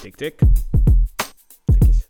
[0.00, 0.38] Tik, tik.
[1.64, 2.08] Tik eens.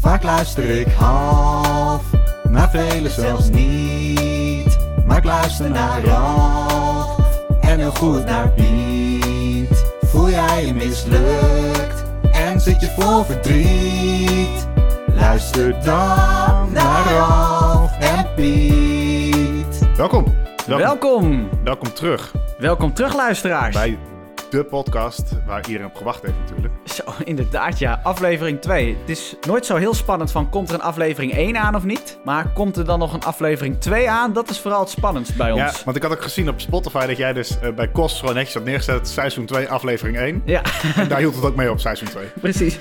[0.00, 2.04] Vaak luister ik half,
[2.50, 4.78] maar velen zelfs niet.
[5.06, 9.84] Maar ik luister naar Ralf en heel goed naar Piet.
[10.00, 14.66] Voel jij je mislukt en zit je vol verdriet?
[15.14, 19.78] Luister dan naar Ralf en Piet.
[19.96, 20.24] Welkom.
[20.66, 21.48] Welkom, Welkom.
[21.64, 23.74] welkom terug Welkom terug, luisteraars.
[23.74, 23.98] bij
[24.50, 26.74] de podcast waar iedereen op gewacht heeft natuurlijk.
[26.96, 28.00] Zo, inderdaad, ja.
[28.02, 28.96] Aflevering 2.
[29.00, 32.18] Het is nooit zo heel spannend van komt er een aflevering 1 aan of niet.
[32.24, 34.32] Maar komt er dan nog een aflevering 2 aan?
[34.32, 35.60] Dat is vooral het spannendst bij ons.
[35.60, 38.34] Ja, want ik had ook gezien op Spotify dat jij dus eh, bij Kos gewoon
[38.34, 40.42] netjes had neergezet seizoen 2 aflevering 1.
[40.44, 40.62] Ja,
[40.96, 42.24] En daar hield het ook mee op seizoen 2.
[42.40, 42.76] precies.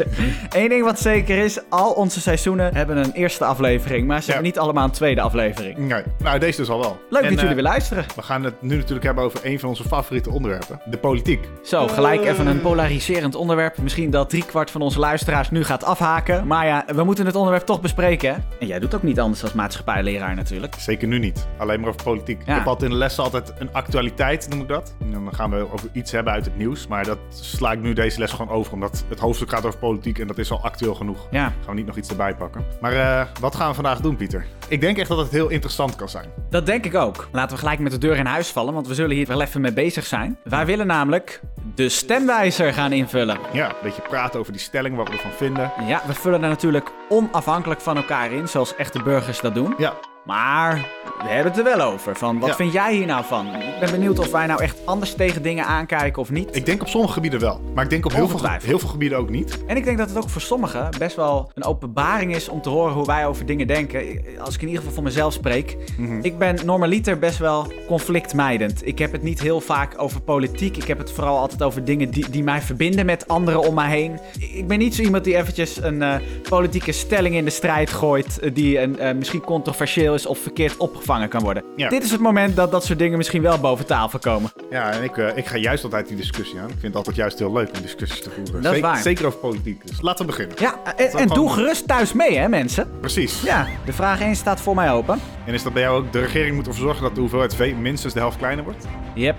[0.49, 4.07] Eén ding wat zeker is, al onze seizoenen hebben een eerste aflevering.
[4.07, 4.33] Maar ze Ja.
[4.33, 5.77] hebben niet allemaal een tweede aflevering.
[5.77, 6.97] Nee, nou deze dus al wel.
[7.09, 8.05] Leuk En, dat jullie eh, weer luisteren.
[8.15, 10.81] We gaan het nu natuurlijk hebben over een van onze favoriete onderwerpen.
[10.85, 11.39] De politiek.
[11.63, 13.77] Zo, gelijk even een polariserend onderwerp.
[13.77, 16.47] Misschien dat driekwart van onze luisteraars nu gaat afhaken.
[16.47, 18.33] Maar ja, we moeten het onderwerp toch bespreken.
[18.33, 18.39] hè?
[18.59, 20.75] En jij doet ook niet anders als maatschappijleraar natuurlijk.
[20.79, 21.47] Zeker nu niet.
[21.57, 22.37] Alleen maar over politiek.
[22.45, 22.51] Ja.
[22.51, 24.95] Ik heb altijd in de lessen altijd een actualiteit, noem ik dat.
[25.01, 26.87] En dan gaan we over iets hebben uit het nieuws.
[26.87, 28.73] Maar dat sla ik nu deze les gewoon over.
[28.73, 31.27] Omdat het hoofdstuk gaat over politiek en dat is al actueel genoeg.
[31.31, 32.63] Ja, Gaan we niet nog iets erbij pakken.
[32.81, 34.45] Maar eh, wat gaan we vandaag doen, Pieter?
[34.67, 36.29] Ik denk echt dat het heel interessant kan zijn.
[36.49, 37.27] dat denk ik ook.
[37.31, 39.61] Laten we gelijk met de deur in huis vallen, want we zullen hier wel even
[39.61, 40.37] mee bezig zijn.
[40.43, 41.41] Wij willen namelijk
[41.75, 43.37] de stemwijzer gaan invullen.
[43.53, 45.71] Ja, een beetje praten over die stelling, wat we ervan vinden.
[45.87, 49.75] Ja, we vullen er natuurlijk onafhankelijk van elkaar in, zoals echte burgers dat doen.
[49.77, 49.93] Ja,
[50.23, 50.85] Maar
[51.25, 52.15] we hebben het er wel over.
[52.15, 52.55] Van, wat Ja.
[52.55, 53.45] vind jij hier nou van?
[53.55, 56.55] Ik ben benieuwd of wij nou echt anders tegen dingen aankijken of niet.
[56.55, 57.61] ik denk op sommige gebieden wel.
[57.73, 59.65] Maar ik denk op heel veel, heel veel gebieden ook niet.
[59.67, 62.69] En ik denk dat het ook voor sommigen best wel een openbaring is om te
[62.69, 64.21] horen hoe wij over dingen denken.
[64.39, 65.77] Als ik in ieder geval voor mezelf spreek.
[65.97, 66.19] Mhm.
[66.21, 68.87] Ik ben normaliter best wel conflictmijdend.
[68.87, 70.77] Ik heb het niet heel vaak over politiek.
[70.77, 73.89] Ik heb het vooral altijd over dingen die, die mij verbinden met anderen om mij
[73.89, 74.19] heen.
[74.39, 76.15] Ik ben niet zo iemand die eventjes een eh,
[76.49, 78.39] politieke stelling in de strijd gooit.
[78.39, 81.63] eh, die een, eh, misschien controversieel is of verkeerd opgevangen kan worden.
[81.75, 81.89] Ja.
[81.89, 84.51] Dit is het moment dat dat soort dingen misschien wel boven tafel komen.
[84.69, 86.65] Ja, en ik, eh, ik ga juist altijd die discussie aan.
[86.65, 88.53] Ik vind het altijd juist heel leuk om discussies te voeren.
[88.53, 88.97] Dat is zeker, waar.
[88.97, 89.87] zeker over politiek.
[89.87, 90.55] Dus laten we beginnen.
[90.59, 92.89] Ja, en, en doe gerust thuis mee, hè, mensen.
[92.99, 93.41] Precies.
[93.41, 95.19] Ja, de vraag 1 staat voor mij open.
[95.45, 97.75] En is dat bij jou ook de regering moet ervoor zorgen dat de hoeveelheid vee
[97.75, 98.85] minstens de helft kleiner wordt?
[99.13, 99.35] Yep.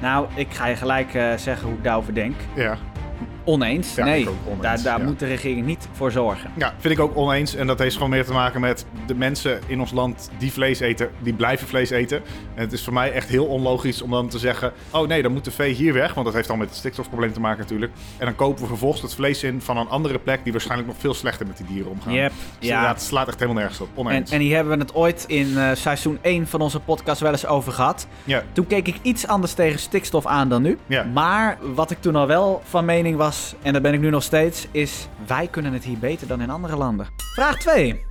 [0.00, 2.34] Nou, ik ga je gelijk eh, zeggen hoe ik daarover denk.
[2.54, 2.78] Ja.
[3.48, 3.94] Oneens.
[3.94, 5.04] Ja, nee, oneens, daar, daar ja.
[5.04, 6.50] moet de regering niet voor zorgen.
[6.56, 7.54] Ja, vind ik ook oneens.
[7.54, 10.80] En dat heeft gewoon meer te maken met de mensen in ons land die vlees
[10.80, 12.16] eten, die blijven vlees eten.
[12.54, 15.32] En het is voor mij echt heel onlogisch om dan te zeggen: oh nee, dan
[15.32, 16.14] moet de vee hier weg.
[16.14, 17.92] Want dat heeft al met het stikstofprobleem te maken natuurlijk.
[18.18, 20.98] En dan kopen we vervolgens het vlees in van een andere plek die waarschijnlijk nog
[20.98, 22.12] veel slechter met die dieren omgaan.
[22.12, 22.28] Yep.
[22.58, 22.74] Dus Ja.
[22.74, 23.88] inderdaad, het slaat echt helemaal nergens op.
[23.94, 24.30] En, Oneens.
[24.30, 27.46] en hier hebben we het ooit in eh, seizoen 1 van onze podcast wel eens
[27.46, 28.06] over gehad.
[28.24, 30.78] Ja, Toen keek ik iets anders tegen stikstof aan dan nu.
[30.86, 31.04] Ja.
[31.04, 34.22] Maar wat ik toen al wel van mening was, en daar ben ik nu nog
[34.22, 37.06] steeds, is wij kunnen het hier beter dan in andere landen.
[37.34, 38.04] Vraag 2.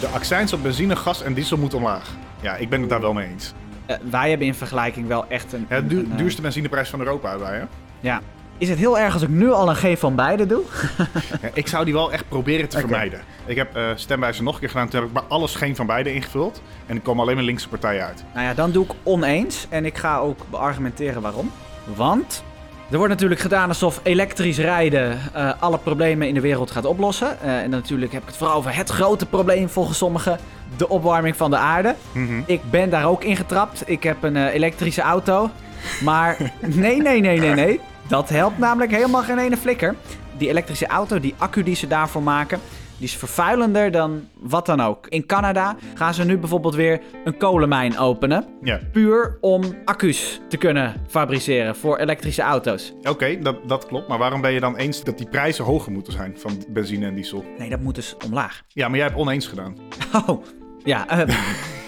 [0.00, 2.08] de accijns op benzine, gas en diesel moet omlaag.
[2.40, 3.52] Ja, ik ben het daar wel mee eens.
[3.86, 5.66] Eh, wij hebben in vergelijking wel echt een...
[5.68, 7.64] Du- een, eh, duurste benzineprijs van Europa hebben wij, hè?
[8.00, 8.20] Ja.
[8.58, 10.62] Is het heel erg als ik nu al een G van beide doe?
[11.42, 13.20] Ja, ik zou die wel echt proberen te vermijden.
[13.46, 14.88] Ik heb eh stemwijzer nog een keer gedaan.
[14.88, 16.62] Toen heb ik maar alles geen van beide ingevuld.
[16.86, 18.24] En ik kom alleen maar linkse partijen uit.
[18.34, 19.66] Nou ja, dan doe ik oneens.
[19.68, 21.50] En ik ga ook beargumenteren waarom.
[21.96, 22.44] Want
[22.90, 27.40] er wordt natuurlijk gedaan alsof elektrisch rijden eh, alle problemen in de wereld gaat oplossen.
[27.40, 30.38] Eh, en natuurlijk heb ik het vooral over het grote probleem volgens sommigen.
[30.76, 31.94] De opwarming van de aarde.
[32.12, 32.40] Mhm.
[32.46, 33.82] Ik ben daar ook in getrapt.
[33.86, 35.50] Ik heb een eh, elektrische auto.
[36.04, 37.80] Maar nee, nee, nee, nee, nee.
[38.08, 39.94] Dat helpt namelijk helemaal geen ene flikker.
[40.38, 42.60] Die elektrische auto, die accu die ze daarvoor maken,
[42.98, 45.06] die is vervuilender dan wat dan ook.
[45.08, 48.44] In Canada gaan ze nu bijvoorbeeld weer een kolenmijn openen.
[48.62, 52.92] Ja, Puur om accu's te kunnen fabriceren voor elektrische auto's.
[53.02, 54.08] oké, dat, dat klopt.
[54.08, 57.14] Maar waarom ben je dan eens dat die prijzen hoger moeten zijn van benzine en
[57.14, 57.44] diesel?
[57.58, 58.62] Nee, dat moet dus omlaag.
[58.68, 59.76] Ja, maar jij hebt oneens gedaan.
[60.26, 60.44] Oh,
[60.84, 61.08] ja.
[61.08, 61.34] eh,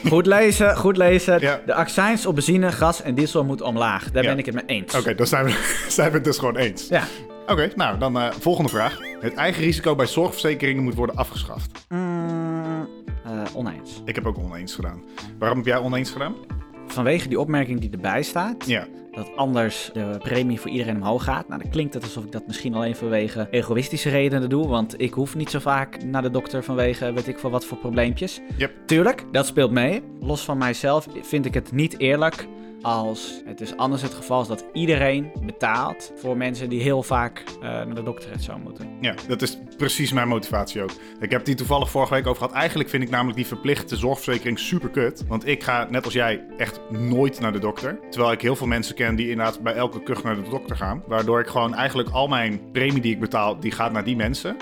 [0.09, 1.41] goed lezen, goed lezen.
[1.41, 1.61] Ja.
[1.67, 4.11] De accijns op benzine, gas en diesel moet omlaag.
[4.11, 4.29] Daar Ja.
[4.29, 4.95] ben ik het mee eens.
[4.95, 6.89] Oké, dan zijn we, zijn we het dus gewoon eens.
[6.89, 7.03] Ja.
[7.49, 8.99] Oké, nou dan eh, volgende vraag.
[9.21, 11.87] Het eigen risico bij zorgverzekeringen moet worden afgeschaft.
[11.89, 12.89] Mm,
[13.25, 14.03] eh, oneens.
[14.05, 15.03] Ik heb ook oneens gedaan.
[15.39, 16.35] Waarom heb jij oneens gedaan?
[16.87, 21.49] Vanwege die opmerking die erbij staat, Ja, dat anders de premie voor iedereen omhoog gaat.
[21.49, 24.69] Nou, dan klinkt het alsof ik dat misschien alleen vanwege egoïstische redenen doe.
[24.69, 27.79] Want ik hoef niet zo vaak naar de dokter vanwege weet ik veel wat voor
[27.79, 28.41] probleempjes.
[28.57, 28.73] Yep.
[28.87, 30.03] Tuurlijk, dat speelt mee.
[30.21, 32.47] Los van mijzelf vind ik het niet eerlijk
[32.83, 37.45] als het dus anders het geval is dat iedereen betaalt voor mensen die heel vaak
[37.49, 38.89] eh, naar de dokter het zou moeten.
[39.01, 40.91] Ja, dat is precies mijn motivatie ook.
[41.21, 42.57] Ik heb die toevallig vorige week over gehad.
[42.57, 45.25] Eigenlijk vind ik namelijk die verplichte zorgverzekering super kut.
[45.27, 47.99] Want ik ga, net als jij, echt nooit naar de dokter.
[48.11, 51.03] Terwijl ik heel veel mensen ken die inderdaad bij elke kuch naar de dokter gaan.
[51.07, 54.57] Waardoor ik gewoon eigenlijk al mijn premie die ik betaal, die gaat naar die mensen.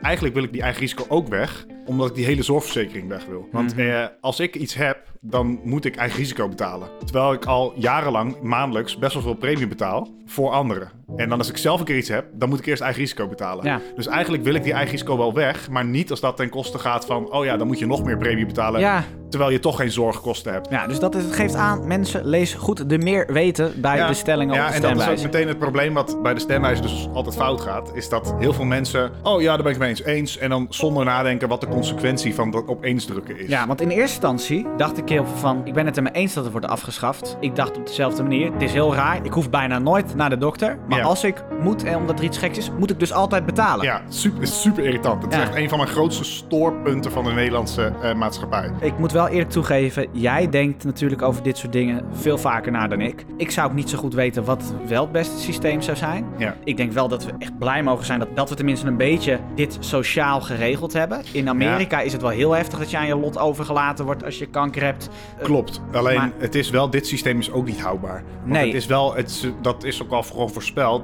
[0.00, 3.48] Eigenlijk wil ik die eigen risico ook weg, omdat ik die hele zorgverzekering weg wil.
[3.52, 6.88] Want eh, als ik iets heb, dan moet ik eigen risico betalen.
[7.04, 10.90] Terwijl ik al jarenlang, maandelijks, best wel veel premie betaal voor anderen.
[11.16, 13.28] En dan als ik zelf een keer iets heb, dan moet ik eerst eigen risico
[13.28, 13.64] betalen.
[13.64, 13.80] Ja.
[13.96, 16.78] Dus eigenlijk wil ik die eigen risico wel weg, maar niet als dat ten koste
[16.78, 19.04] gaat van, oh ja, dan moet je nog meer premie betalen, Ja.
[19.30, 20.70] terwijl je toch geen zorgkosten hebt.
[20.70, 24.14] Ja, dus dat is, het geeft aan, mensen, lees goed de meer weten bij de
[24.14, 25.24] stellingen ja, op de en dat is ook stemwijze.
[25.26, 27.90] meteen het probleem wat bij de stemwijze dus altijd fout gaat.
[27.94, 30.02] Is dat heel veel mensen, oh ja, daar ben ik mee eens.
[30.02, 30.38] Eens.
[30.38, 33.48] En dan zonder nadenken wat de consequentie van dat op eens drukken is.
[33.48, 35.60] Ja, want in eerste instantie dacht ik heel van...
[35.64, 37.36] ik ben het er mee eens dat het wordt afgeschaft.
[37.40, 39.18] Ik dacht op dezelfde manier, het is heel raar.
[39.24, 40.78] Ik hoef bijna nooit naar de dokter.
[40.88, 41.03] Maar Ja.
[41.04, 43.84] Als ik moet en omdat er iets geks is, moet ik dus altijd betalen.
[43.84, 45.22] Ja, super, super irritant.
[45.22, 48.70] Het is echt een van mijn grootste stoorpunten van de Nederlandse eh, maatschappij.
[48.80, 52.88] Ik moet wel eerlijk toegeven, jij denkt natuurlijk over dit soort dingen veel vaker na
[52.88, 53.24] dan ik.
[53.36, 56.26] Ik zou ook niet zo goed weten wat wel het beste systeem zou zijn.
[56.36, 56.56] Ja.
[56.64, 59.38] Ik denk wel dat we echt blij mogen zijn dat, dat we tenminste een beetje
[59.54, 61.22] dit sociaal geregeld hebben.
[61.32, 64.38] In Amerika is het wel heel heftig dat je aan je lot overgelaten wordt als
[64.38, 65.08] je kanker hebt.
[65.38, 65.80] Eh, Klopt.
[65.92, 68.22] Alleen maar- het is wel, dit systeem is ook niet houdbaar.
[68.40, 68.66] Want Nee.
[68.66, 70.50] Het is wel, het, dat is ook al gewoon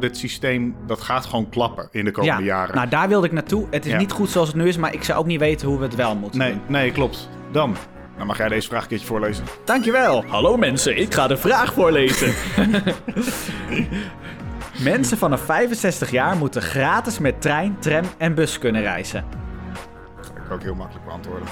[0.00, 2.74] Dit systeem, dat gaat gewoon klappen in de komende jaren.
[2.74, 3.66] nou daar wilde ik naartoe.
[3.70, 3.98] Het is Ja.
[3.98, 5.94] niet goed zoals het nu is, maar ik zou ook niet weten hoe we het
[5.94, 6.60] wel moeten nee, doen.
[6.66, 7.28] nee, klopt.
[7.52, 7.76] Dan.
[8.16, 9.44] Dan mag jij deze vraag een keertje voorlezen.
[9.64, 10.24] Dankjewel.
[10.26, 12.34] Hallo mensen, ik ga de vraag voorlezen.
[14.82, 19.24] mensen vanaf 65 jaar moeten gratis met trein, tram en bus kunnen reizen.
[20.16, 21.48] Dat kan ik ook heel makkelijk beantwoorden.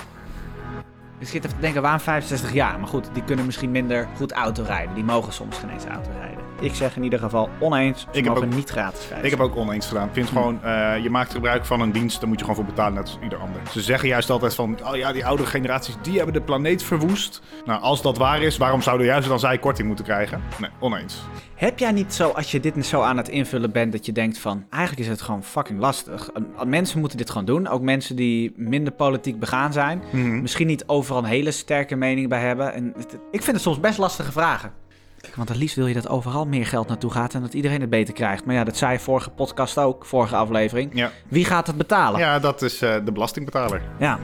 [1.19, 2.79] Ik zit even te denken, waarom 65 jaar?
[2.79, 4.95] Maar goed, die kunnen misschien minder goed auto rijden.
[4.95, 6.45] Die mogen soms geen eens auto rijden.
[6.61, 9.25] Ik zeg in ieder geval oneens, ze Ik heb ook- niet gratis reizen.
[9.25, 10.07] Ik heb ook oneens gedaan.
[10.07, 12.75] Ik vind gewoon, eh, je maakt gebruik van een dienst, dan moet je gewoon voor
[12.75, 13.61] betalen, net als ieder ander.
[13.71, 17.43] Ze zeggen juist altijd van, oh ja, die oudere generaties, die hebben de planeet verwoest.
[17.65, 20.43] Nou, als dat waar is, waarom zouden juist dan zij korting moeten krijgen?
[20.61, 21.23] Nee, oneens.
[21.55, 24.39] Heb jij niet zo, als je dit zo aan het invullen bent, dat je denkt
[24.39, 24.65] van...
[24.71, 26.31] Eigenlijk is het gewoon fucking lastig.
[26.67, 27.69] Mensen moeten dit gewoon doen.
[27.69, 30.03] Ook mensen die minder politiek begaan zijn.
[30.13, 30.41] Mhm.
[30.43, 32.73] Misschien niet overal een hele sterke mening bij hebben.
[32.73, 34.73] En het- het- ik vind het soms best lastige vragen.
[35.29, 37.81] Kijk, want het liefst wil je dat overal meer geld naartoe gaat en dat iedereen
[37.81, 38.45] het beter krijgt.
[38.45, 40.91] Maar ja, dat zei je vorige podcast ook, vorige aflevering.
[40.95, 42.21] Ja, Wie gaat het betalen?
[42.21, 43.83] ja dat is eh, de belastingbetaler.
[43.99, 44.19] Ja.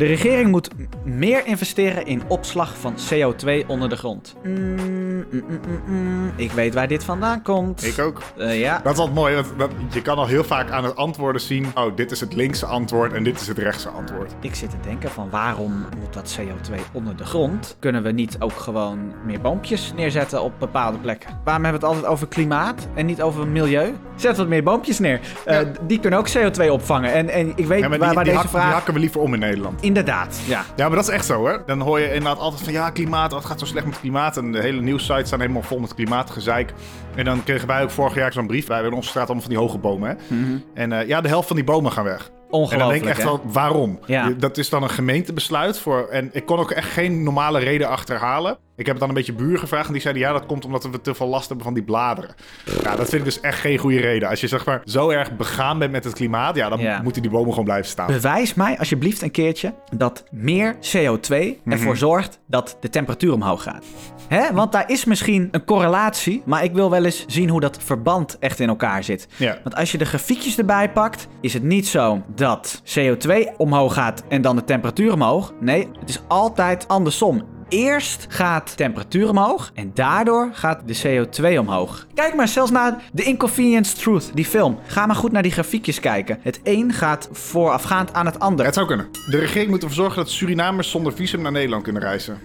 [0.00, 0.70] De regering moet
[1.04, 4.34] meer investeren in opslag van CO2 onder de grond.
[4.44, 6.32] Mm, mm, mm, mm, mm.
[6.36, 7.84] Ik weet waar dit vandaan komt.
[7.84, 8.22] Ik ook.
[8.36, 8.80] Eh, ja.
[8.82, 11.96] Dat is altijd mooi, want je kan al heel vaak aan het antwoorden zien, oh,
[11.96, 14.32] dit is het linkse antwoord en dit is het rechtse antwoord.
[14.40, 17.76] Ik zit te denken van waarom moet dat CO2 onder de grond?
[17.78, 21.30] Kunnen we niet ook gewoon meer boompjes neerzetten op bepaalde plekken?
[21.44, 23.94] Waarom hebben we het altijd over klimaat en niet over milieu?
[24.16, 25.20] Zet wat meer boompjes neer.
[25.44, 25.64] Eh, Ja.
[25.86, 27.12] Die kunnen ook CO2 opvangen.
[27.12, 28.72] En, en ik weet Ja, maar waar, die, waar die, deze hak- die vraag...
[28.72, 29.80] hakken we liever om in Nederland.
[29.90, 30.64] Inderdaad, ja.
[30.76, 31.62] Ja, maar dat is echt zo hoor.
[31.66, 34.36] Dan hoor je inderdaad altijd van ja, klimaat, het gaat zo slecht met het klimaat.
[34.36, 36.72] En de hele nieuwssites staan helemaal vol met klimaatgezeik.
[37.14, 38.66] En dan kregen wij ook vorig jaar zo'n brief.
[38.66, 40.08] Wij hebben in onze straat allemaal van die hoge bomen.
[40.08, 40.14] Hè?
[40.74, 42.30] En eh, ja, de helft van die bomen gaan weg.
[42.50, 43.98] En dan denk ik echt wel, waarom?
[44.06, 44.30] Ja.
[44.38, 46.08] Dat is dan een gemeentebesluit voor.
[46.08, 48.58] En ik kon ook echt geen normale reden achterhalen.
[48.80, 50.82] Ik heb het dan een beetje buren gevraagd en die zeiden ja, dat komt omdat
[50.90, 52.34] we te veel last hebben van die bladeren.
[52.82, 54.28] Ja, dat vind ik dus echt geen goede reden.
[54.28, 57.02] Als je zeg maar zo erg begaan bent met het klimaat, ja, dan Ja.
[57.02, 58.06] moeten die bomen gewoon blijven staan.
[58.06, 61.72] Bewijs mij alsjeblieft een keertje dat meer CO2 Mhm.
[61.72, 63.84] ervoor zorgt dat de temperatuur omhoog gaat.
[64.28, 64.52] Hè?
[64.52, 68.38] Want daar is misschien een correlatie, maar ik wil wel eens zien hoe dat verband
[68.38, 69.28] echt in elkaar zit.
[69.36, 69.58] Ja.
[69.62, 74.22] Want als je de grafiekjes erbij pakt, is het niet zo dat CO2 omhoog gaat
[74.28, 75.52] en dan de temperatuur omhoog.
[75.60, 77.58] Nee, het is altijd andersom.
[77.70, 82.06] Eerst gaat de temperatuur omhoog en daardoor gaat de CO2 omhoog.
[82.14, 84.78] Kijk maar zelfs naar The Inconvenience Truth, die film.
[84.86, 86.38] Ga maar goed naar die grafiekjes kijken.
[86.42, 88.64] Het een gaat voorafgaand aan het ander.
[88.64, 89.08] Het zou kunnen.
[89.30, 92.38] De regering moet ervoor zorgen dat Surinamers zonder visum naar Nederland kunnen reizen.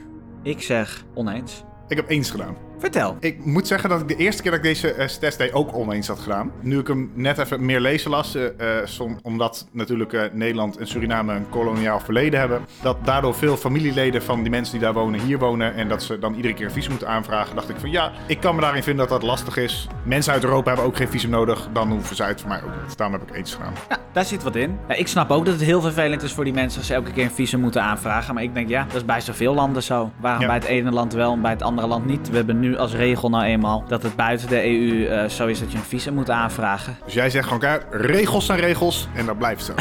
[0.43, 1.63] Ik zeg oneens.
[1.87, 2.57] Ik heb eens gedaan.
[2.91, 3.17] Vertel.
[3.19, 5.75] Ik moet zeggen dat ik de eerste keer dat ik deze eh, test deed ook
[5.75, 6.51] oneens had gedaan.
[6.61, 8.45] Nu ik hem net even meer lezen las, eh,
[8.79, 12.61] eh, som- omdat natuurlijk Nederland en Suriname een koloniaal verleden hebben.
[12.81, 16.19] Dat daardoor veel familieleden van die mensen die daar wonen hier wonen en dat ze
[16.19, 17.55] dan iedere keer een visum moeten aanvragen.
[17.55, 19.87] Dacht ik van ja, ik kan me daarin vinden dat dat lastig is.
[20.03, 22.71] Mensen uit Europa hebben ook geen visum nodig, dan hoeven zij het voor mij ook
[22.87, 22.97] niet.
[22.97, 23.73] Daarom heb ik eens gedaan.
[23.89, 24.77] Ja, daar zit wat in.
[24.87, 27.11] Ja, ik snap ook dat het heel vervelend is voor die mensen als ze elke
[27.11, 28.33] keer een visum moeten aanvragen.
[28.33, 30.11] Maar ik denk, ja, dat is bij zoveel landen zo.
[30.19, 30.47] Waarom Ja.
[30.47, 32.29] bij het ene land wel en bij het andere land niet?
[32.29, 35.59] We hebben nu als regel nou eenmaal dat het buiten de EU eh, zo is
[35.59, 36.97] dat je een visum moet aanvragen.
[37.05, 39.73] Dus jij zegt gewoon, kijk, regels zijn regels en dat blijft zo.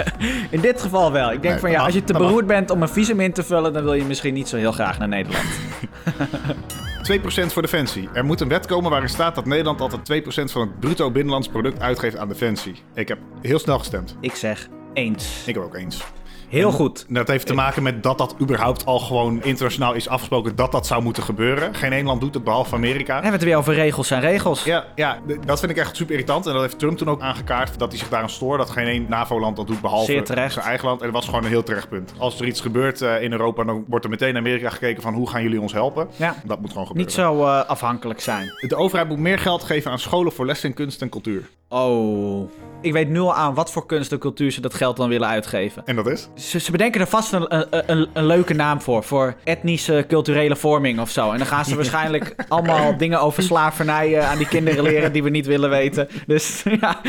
[0.50, 1.32] In dit geval wel.
[1.32, 2.22] Ik denk Nee, van ja, als je te mag.
[2.22, 4.72] beroerd bent om een visum in te vullen, dan wil je misschien niet zo heel
[4.72, 5.44] graag naar Nederland.
[7.12, 8.08] 2% voor defensie.
[8.12, 11.48] Er moet een wet komen waarin staat dat Nederland altijd 2% van het bruto binnenlands
[11.48, 12.74] product uitgeeft aan defensie.
[12.94, 14.16] Ik heb heel snel gestemd.
[14.20, 15.42] Ik zeg eens.
[15.46, 16.02] Ik heb ook eens.
[16.52, 17.04] Heel goed.
[17.08, 20.86] Dat heeft te maken met dat dat überhaupt al gewoon internationaal is afgesproken dat dat
[20.86, 21.74] zou moeten gebeuren.
[21.74, 23.12] Geen één land doet het behalve Amerika.
[23.12, 24.64] Hebben we het weer over regels en regels.
[24.64, 26.46] Ja, ja, dat vind ik echt super irritant.
[26.46, 27.78] En dat heeft Trump toen ook aangekaart.
[27.78, 28.58] Dat hij zich daaraan stoort.
[28.58, 31.00] Dat geen één NAVO-land dat doet behalve zijn eigen land.
[31.00, 32.12] En dat was gewoon een heel terecht punt.
[32.18, 35.14] Als er iets gebeurt eh, in Europa, dan wordt er meteen naar Amerika gekeken van
[35.14, 36.08] hoe gaan jullie ons helpen.
[36.16, 36.36] Ja.
[36.44, 37.12] Dat moet gewoon gebeuren.
[37.12, 38.52] Niet zo eh, afhankelijk zijn.
[38.68, 41.48] De overheid moet meer geld geven aan scholen voor les in kunst en cultuur.
[41.68, 42.50] Oh.
[42.80, 45.28] Ik weet nu al aan wat voor kunst en cultuur ze dat geld dan willen
[45.28, 45.82] uitgeven.
[45.86, 46.28] En dat is?
[46.42, 49.04] Ze, ze bedenken er vast een, een, een, een leuke naam voor.
[49.04, 51.30] Voor etnische culturele vorming of zo.
[51.30, 55.22] En dan gaan ze waarschijnlijk allemaal dingen over slavernij eh, aan die kinderen leren die
[55.22, 56.08] we niet willen weten.
[56.26, 57.00] Dus ja.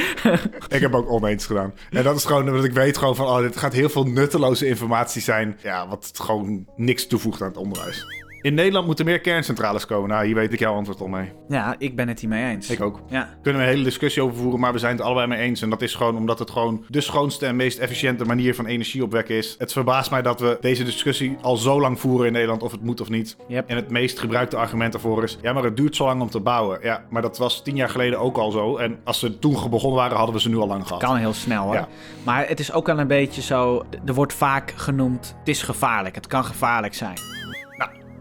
[0.67, 1.73] Ik heb ook oneens gedaan.
[1.89, 3.25] En dat is gewoon omdat ik weet gewoon van...
[3.25, 5.57] Oh, dit gaat heel veel nutteloze informatie zijn.
[5.61, 8.22] Ja, wat gewoon niks toevoegt aan het onderwijs.
[8.43, 10.09] In Nederland moeten meer kerncentrales komen.
[10.09, 11.31] Nou, hier weet ik jouw antwoord al mee.
[11.47, 12.69] ja, ik ben het hiermee eens.
[12.69, 12.99] Ik ook.
[13.09, 13.29] Ja.
[13.41, 15.61] Kunnen we een hele discussie over voeren, maar we zijn het allebei mee eens.
[15.61, 19.03] En dat is gewoon omdat het gewoon de schoonste en meest efficiënte manier van energie
[19.03, 19.55] opwekken is.
[19.57, 22.83] Het verbaast mij dat we deze discussie al zo lang voeren in Nederland of het
[22.83, 23.35] moet of niet.
[23.47, 23.69] Yep.
[23.69, 26.39] En het meest gebruikte argument daarvoor is, ja, maar het duurt zo lang om te
[26.39, 26.79] bouwen.
[26.81, 28.77] Ja, maar dat was tien jaar geleden ook al zo.
[28.77, 31.01] En als ze toen begonnen waren, hadden we ze nu al lang gehad.
[31.03, 31.73] Kan heel snel hoor.
[31.73, 31.87] Ja.
[32.23, 33.85] Maar het is ook wel een beetje zo.
[34.05, 36.15] Er wordt vaak genoemd: het is gevaarlijk.
[36.15, 37.32] Het kan gevaarlijk zijn.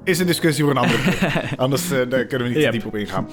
[0.04, 1.52] Is een discussie voor een andere keer.
[1.56, 2.72] Anders eh, daar kunnen we niet Yep.
[2.72, 3.28] te diep op ingaan.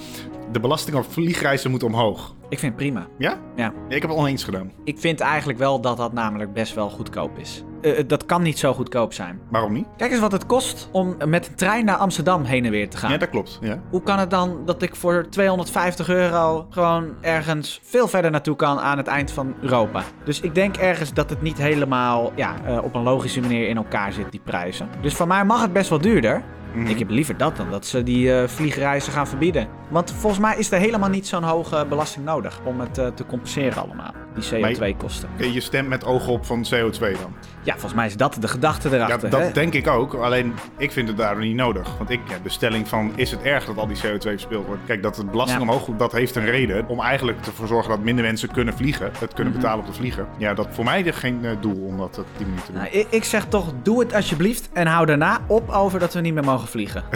[0.52, 2.34] De belasting op vliegreizen moet omhoog.
[2.48, 3.06] Ik vind het prima.
[3.18, 3.38] Ja?
[3.56, 3.72] Ja.
[3.88, 4.72] Ik heb het oneens gedaan.
[4.84, 7.64] Ik vind eigenlijk wel dat dat namelijk best wel goedkoop is.
[7.82, 9.40] Eh, eh, dat kan niet zo goedkoop zijn.
[9.50, 9.86] Waarom niet?
[9.96, 12.96] Kijk eens wat het kost om met een trein naar Amsterdam heen en weer te
[12.96, 13.10] gaan.
[13.10, 13.58] Ja, dat klopt.
[13.60, 13.80] Ja.
[13.90, 18.78] Hoe kan het dan dat ik voor 250 euro gewoon ergens veel verder naartoe kan
[18.78, 20.02] aan het eind van Europa?
[20.24, 24.12] Dus ik denk ergens dat het niet helemaal ja, op een logische manier in elkaar
[24.12, 24.88] zit, die prijzen.
[25.02, 26.42] Dus voor mij mag het best wel duurder.
[26.74, 29.68] Ik heb liever dat dan dat ze die eh, vliegreizen gaan verbieden.
[29.88, 33.26] Want volgens mij is er helemaal niet zo'n hoge belasting nodig om het eh, te
[33.26, 34.12] compenseren allemaal.
[34.34, 35.28] Die Maar- CO2-kosten.
[35.34, 37.34] Oké, Je stemt met oog op van CO2 dan.
[37.62, 39.30] Ja, volgens mij is dat de gedachte Ja, erachter.
[39.30, 39.52] dat hè?
[39.52, 40.14] denk ik ook.
[40.14, 41.96] Alleen ik vind het daardoor niet nodig.
[41.98, 44.82] Want ik, ja, de stelling van is het erg dat al die CO2 verspild wordt?
[44.86, 45.68] Kijk, dat de belasting Ja.
[45.68, 46.88] omhoog moet, dat heeft een reden.
[46.88, 49.10] Om eigenlijk ervoor te zorgen dat minder mensen kunnen vliegen.
[49.18, 49.62] Het kunnen Mhm.
[49.62, 50.26] betalen op te vliegen.
[50.38, 52.80] Ja, dat voor mij is geen eh, doel om dat op die manier te doen.
[52.82, 56.20] Nou, ik, ik zeg toch, doe het alsjeblieft en hou daarna op over dat we
[56.20, 57.04] niet meer mogen vliegen.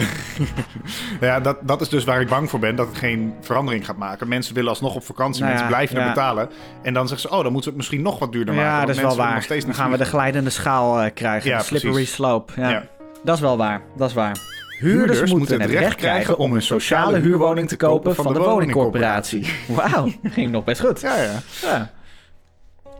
[1.19, 2.75] Ja, dat, dat is dus waar ik bang voor ben.
[2.75, 4.27] Dat het geen verandering gaat maken.
[4.27, 5.39] Mensen willen alsnog op vakantie.
[5.43, 6.07] Nou mensen ja, blijven er ja.
[6.13, 6.49] betalen.
[6.81, 8.69] En dan zeggen ze, oh, dan moeten we het misschien nog wat duurder maken.
[8.71, 9.45] Ja, dat is wel waar.
[9.47, 10.05] Dan gaan we de.
[10.35, 11.49] Glijdende schaal eh, krijgen.
[11.49, 12.13] Ja, slippery precies.
[12.13, 12.53] slope.
[12.55, 12.69] Ja.
[12.69, 12.83] Ja.
[13.23, 13.81] Dat is wel waar.
[13.97, 14.37] Dat is waar.
[14.79, 19.53] Huurders, moeten het recht krijgen om een sociale huurwoning te kopen van de woningcorporatie.
[19.67, 21.01] Wauw, ging nog best goed.
[21.01, 21.31] Ja, ja.
[21.61, 21.91] Ja.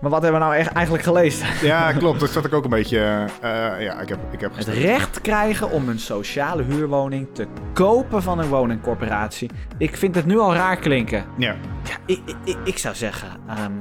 [0.02, 1.48] Maar wat hebben we nou echt eigenlijk gelezen?
[1.62, 2.20] ja, klopt.
[2.20, 3.26] Dat zat ik ook een beetje...
[3.42, 3.50] eh,
[3.80, 8.40] ja, ik heb, ik heb Het recht krijgen om een sociale huurwoning te kopen van
[8.40, 9.50] een woningcorporatie.
[9.78, 11.26] Ik vind het nu al raar klinken.
[11.38, 13.72] Ja, Ja, ik, ik, ik zou zeggen, ehm,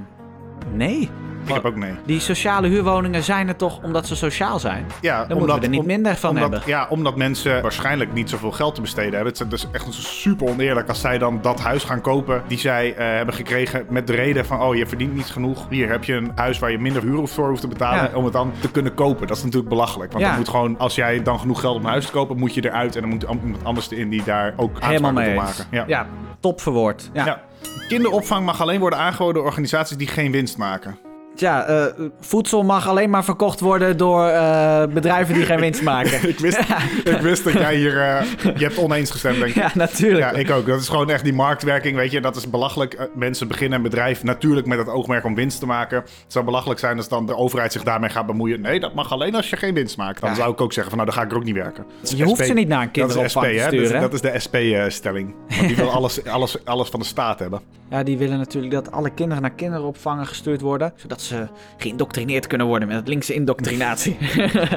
[0.73, 1.11] nee.
[1.47, 1.95] Ik heb ook nee.
[2.07, 4.87] Die sociale huurwoningen zijn er toch omdat ze sociaal zijn?
[5.01, 6.69] Ja, Dan moeten we er niet om- minder van omdat, hebben.
[6.69, 9.33] Ja, omdat mensen waarschijnlijk niet zoveel geld te besteden hebben.
[9.33, 12.95] Het is dus echt super oneerlijk als zij dan dat huis gaan kopen die zij
[12.95, 14.61] eh, hebben gekregen met de reden van...
[14.63, 15.67] oh, je verdient niet genoeg.
[15.71, 18.17] Hier heb je een huis waar je minder huur voor hoeft te betalen Ja.
[18.17, 19.27] om het dan te kunnen kopen.
[19.27, 20.13] Dat is natuurlijk belachelijk.
[20.13, 20.31] Want Ja.
[20.31, 22.65] dan moet gewoon, als jij dan genoeg geld om een huis te kopen, moet je
[22.65, 22.95] eruit.
[22.95, 25.65] En dan moet iemand anders in die daar ook Helemaal mee maken.
[25.71, 25.85] Ja.
[25.87, 26.07] Ja,
[26.41, 27.11] top verwoord.
[27.13, 27.41] Ja.
[27.89, 30.99] Kinderopvang mag alleen worden aangeboden door organisaties die geen winst maken.
[31.35, 31.85] Tja, eh,
[32.21, 36.29] voedsel mag alleen maar verkocht worden door eh, bedrijven die geen winst maken.
[36.29, 36.59] ik, wist,
[37.05, 38.01] ik wist dat jij hier...
[38.01, 38.23] eh,
[38.57, 39.55] je hebt oneens gestemd, denk ik.
[39.55, 40.21] ja, natuurlijk.
[40.21, 40.67] Ja, ik ook.
[40.67, 42.21] Dat is gewoon echt die marktwerking, weet je.
[42.21, 43.09] Dat is belachelijk.
[43.15, 45.97] Mensen beginnen een bedrijf natuurlijk met het oogmerk om winst te maken.
[45.99, 48.61] Het zou belachelijk zijn als dan de overheid zich daarmee gaat bemoeien.
[48.61, 50.21] Nee, dat mag alleen als je geen winst maakt.
[50.21, 50.37] Dan Ja.
[50.37, 51.85] zou ik ook zeggen van, nou, dan ga ik er ook niet werken.
[52.17, 53.65] Je hoeft ze niet naar een kinderopvang te hè.
[53.65, 54.01] Dat is, sturen.
[54.01, 55.35] dat is de SP-stelling.
[55.49, 57.61] Want die wil alles, alles, alles van de staat hebben.
[57.91, 60.93] Ja, die willen natuurlijk dat alle kinderen naar kinderopvangen gestuurd worden.
[60.97, 64.17] Zodat ze geïndoctrineerd kunnen worden met het linkse indoctrinatie.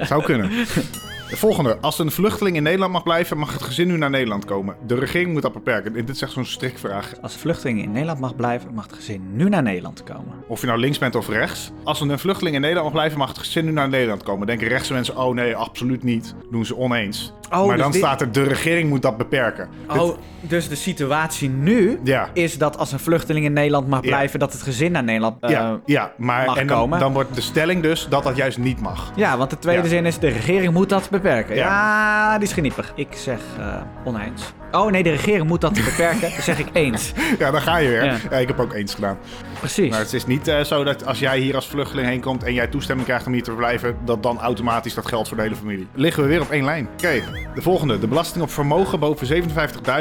[0.04, 0.52] Zou kunnen.
[1.30, 1.78] De volgende.
[1.82, 4.76] Als een vluchteling in Nederland mag blijven, mag het gezin nu naar Nederland komen.
[4.88, 5.94] De regering moet dat beperken.
[5.94, 7.12] Dit is echt zo'n strikvraag.
[7.22, 10.34] Als de vluchteling in Nederland mag blijven, mag het gezin nu naar Nederland komen.
[10.48, 11.72] Of je nou links bent of rechts.
[11.84, 14.48] Als een vluchteling in Nederland mag blijven, mag het gezin nu naar Nederland komen.
[14.48, 16.36] Denken rechtse mensen, oh nee, absoluut niet.
[16.52, 17.34] Doen ze oneens.
[17.52, 19.70] Oh, maar dus dan dit- staat er, de regering moet dat beperken.
[19.88, 22.30] Dit- Oh, dus de situatie nu Ja.
[22.34, 24.08] is dat als een vluchteling in Nederland mag Ja.
[24.08, 27.00] blijven, dat het gezin naar Nederland eh, ja, ja, maar mag en dan, komen.
[27.00, 29.12] dan wordt de stelling dus dat dat juist niet mag.
[29.16, 31.16] Ja, want de tweede zin is: de regering moet dat beperken.
[31.24, 32.38] Ja, Ja.
[32.38, 32.92] die is geniepig.
[32.96, 34.54] Ik zeg eh, oneens.
[34.72, 36.22] Oh nee, de regering moet dat beperken.
[36.22, 37.12] Dan zeg ik eens.
[37.40, 38.04] Ja, daar ga je weer.
[38.06, 38.16] Ja.
[38.30, 38.38] Ja.
[38.38, 39.18] ik heb ook eens gedaan.
[39.60, 39.90] Precies.
[39.90, 42.54] Maar het is niet eh, zo dat als jij hier als vluchteling heen komt en
[42.54, 45.56] jij toestemming krijgt om hier te verblijven, dat dan automatisch dat geldt voor de hele
[45.56, 45.88] familie.
[45.94, 46.88] Liggen we weer op één lijn.
[46.94, 47.22] Oké,
[47.56, 48.00] de volgende.
[48.00, 49.44] De belasting op vermogen boven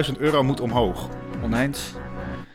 [0.07, 1.09] 57.000 euro moet omhoog.
[1.43, 1.93] Oneens.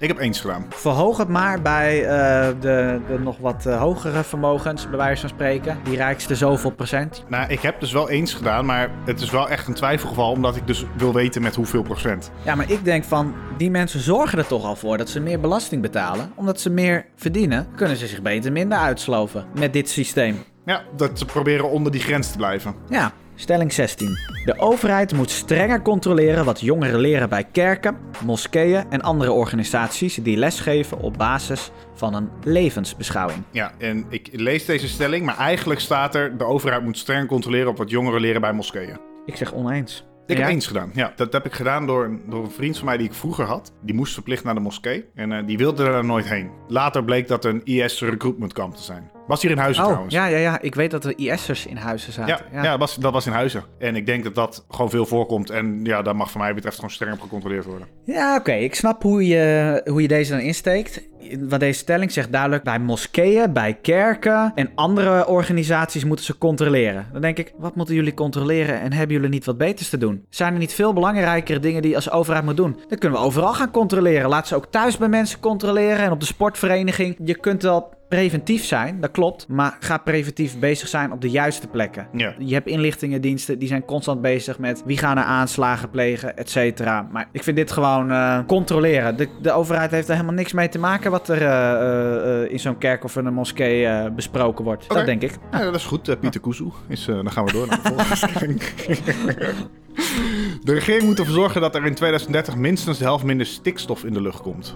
[0.02, 0.66] Ik heb eens gedaan.
[0.70, 5.30] Verhoog het maar bij eh, de, de nog wat eh, hogere vermogens, bij wijze van
[5.30, 5.78] spreken.
[5.84, 7.24] Die rijkste zoveel procent.
[7.28, 10.56] Nou, ik heb dus wel eens gedaan, maar het is wel echt een twijfelgeval, omdat
[10.56, 12.32] ik dus wil weten met hoeveel procent.
[12.44, 15.40] Ja, maar ik denk van, die mensen zorgen er toch al voor dat ze meer
[15.40, 16.32] belasting betalen.
[16.36, 20.44] Omdat ze meer verdienen, kunnen ze zich beter minder uitsloven met dit systeem.
[20.66, 22.76] Ja, dat ze proberen onder die grens te blijven.
[22.90, 24.18] Ja, stelling 16.
[24.46, 30.38] De overheid moet strenger controleren wat jongeren leren bij kerken, moskeeën en andere organisaties die
[30.38, 33.44] lesgeven op basis van een levensbeschouwing.
[33.52, 36.38] Ja, en ik lees deze stelling, maar eigenlijk staat er...
[36.38, 38.98] de overheid moet streng controleren op wat jongeren leren bij moskeeën.
[39.26, 40.06] Ik zeg oneens.
[40.26, 40.92] Ik heb eens gedaan.
[40.94, 43.46] Ja, dat heb ik gedaan door, een- door een vriend van mij die ik vroeger
[43.46, 43.74] had.
[43.82, 45.06] Die moest verplicht naar de moskee.
[45.16, 46.50] En eh, die wilde er nooit heen.
[46.68, 49.12] Later bleek dat een IS recruitment kamp te zijn.
[49.32, 50.14] Was hier in Huizen Oh, trouwens.
[50.16, 50.62] ja, ja, ja.
[50.62, 52.46] Ik weet dat er IS'ers in huizen zaten.
[52.52, 52.70] Ja, ja.
[52.70, 53.64] dat, was, dat was in Huizen.
[53.80, 55.50] En ik denk dat dat gewoon veel voorkomt.
[55.50, 57.88] En ja, daar mag van mij betreft gewoon streng op gecontroleerd worden.
[58.06, 58.52] Ja, oké.
[58.52, 61.02] Ik snap hoe je, hoe je deze dan insteekt.
[61.40, 62.64] Want deze stelling zegt duidelijk...
[62.64, 67.08] bij moskeeën, bij kerken en andere organisaties moeten ze controleren.
[67.12, 70.26] Dan denk ik, wat moeten jullie controleren en hebben jullie niet wat beters te doen?
[70.30, 72.80] Zijn er niet veel belangrijkere dingen die je als overheid moet doen?
[72.88, 74.30] Dan kunnen we overal gaan controleren.
[74.30, 77.18] Laat ze ook thuis bij mensen controleren en op de sportvereniging.
[77.24, 79.48] Je kunt wel preventief zijn, dat klopt.
[79.48, 82.08] Maar ga preventief bezig zijn op de juiste plekken.
[82.14, 82.34] Ja.
[82.38, 87.08] Je hebt inlichtingendiensten, die zijn constant bezig met wie gaan er aanslagen plegen, et cetera.
[87.12, 89.18] Maar ik vind dit gewoon eh, controleren.
[89.18, 92.60] De, de overheid heeft er helemaal niks mee te maken wat er eh, eh, in
[92.60, 94.90] zo'n kerk of in een moskee besproken wordt.
[94.90, 95.32] Dat denk ik.
[95.52, 96.20] Ja, dat is goed.
[96.20, 96.72] Pieter Kuzu.
[96.88, 98.58] Is, dan gaan we door naar de volgende.
[100.64, 104.14] De regering moet ervoor zorgen dat er in 2030 minstens de helft minder stikstof in
[104.14, 104.76] de lucht komt.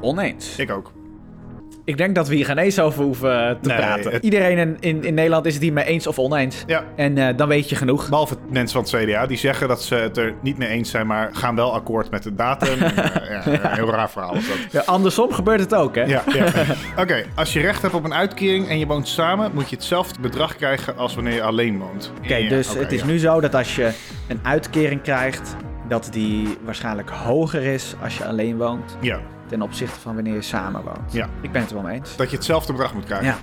[0.00, 0.58] Oneens.
[0.58, 0.92] Ik ook.
[1.84, 4.12] Ik denk dat we hier geen eens over hoeven eh, te Nee, praten.
[4.12, 6.64] het- Iedereen in, in, in Nederland is het hier mee eens of oneens.
[6.66, 8.08] Ja, En eh, dan weet je genoeg.
[8.08, 11.06] Behalve mensen van het CDA, die zeggen dat ze het er niet mee eens zijn,
[11.06, 12.78] maar gaan wel akkoord met de datum.
[12.82, 12.96] En,
[13.44, 14.56] eh, ja, heel raar verhaal is dat.
[14.72, 16.02] Ja, andersom gebeurt het ook, hè?
[16.02, 16.22] Ja.
[17.02, 20.20] Oké, als je recht hebt op een uitkering en je woont samen, moet je hetzelfde
[20.20, 22.12] bedrag krijgen als wanneer je alleen woont.
[22.24, 23.90] Oké, dus het is nu zo dat als je
[24.28, 25.56] een uitkering krijgt,
[25.88, 29.20] dat die waarschijnlijk hoger is als je alleen woont Ja,
[29.52, 31.12] ten opzichte van wanneer je samen woont.
[31.12, 32.16] ja, Ik ben het er wel mee eens.
[32.16, 33.26] dat je hetzelfde bedrag moet krijgen.
[33.26, 33.36] Ja.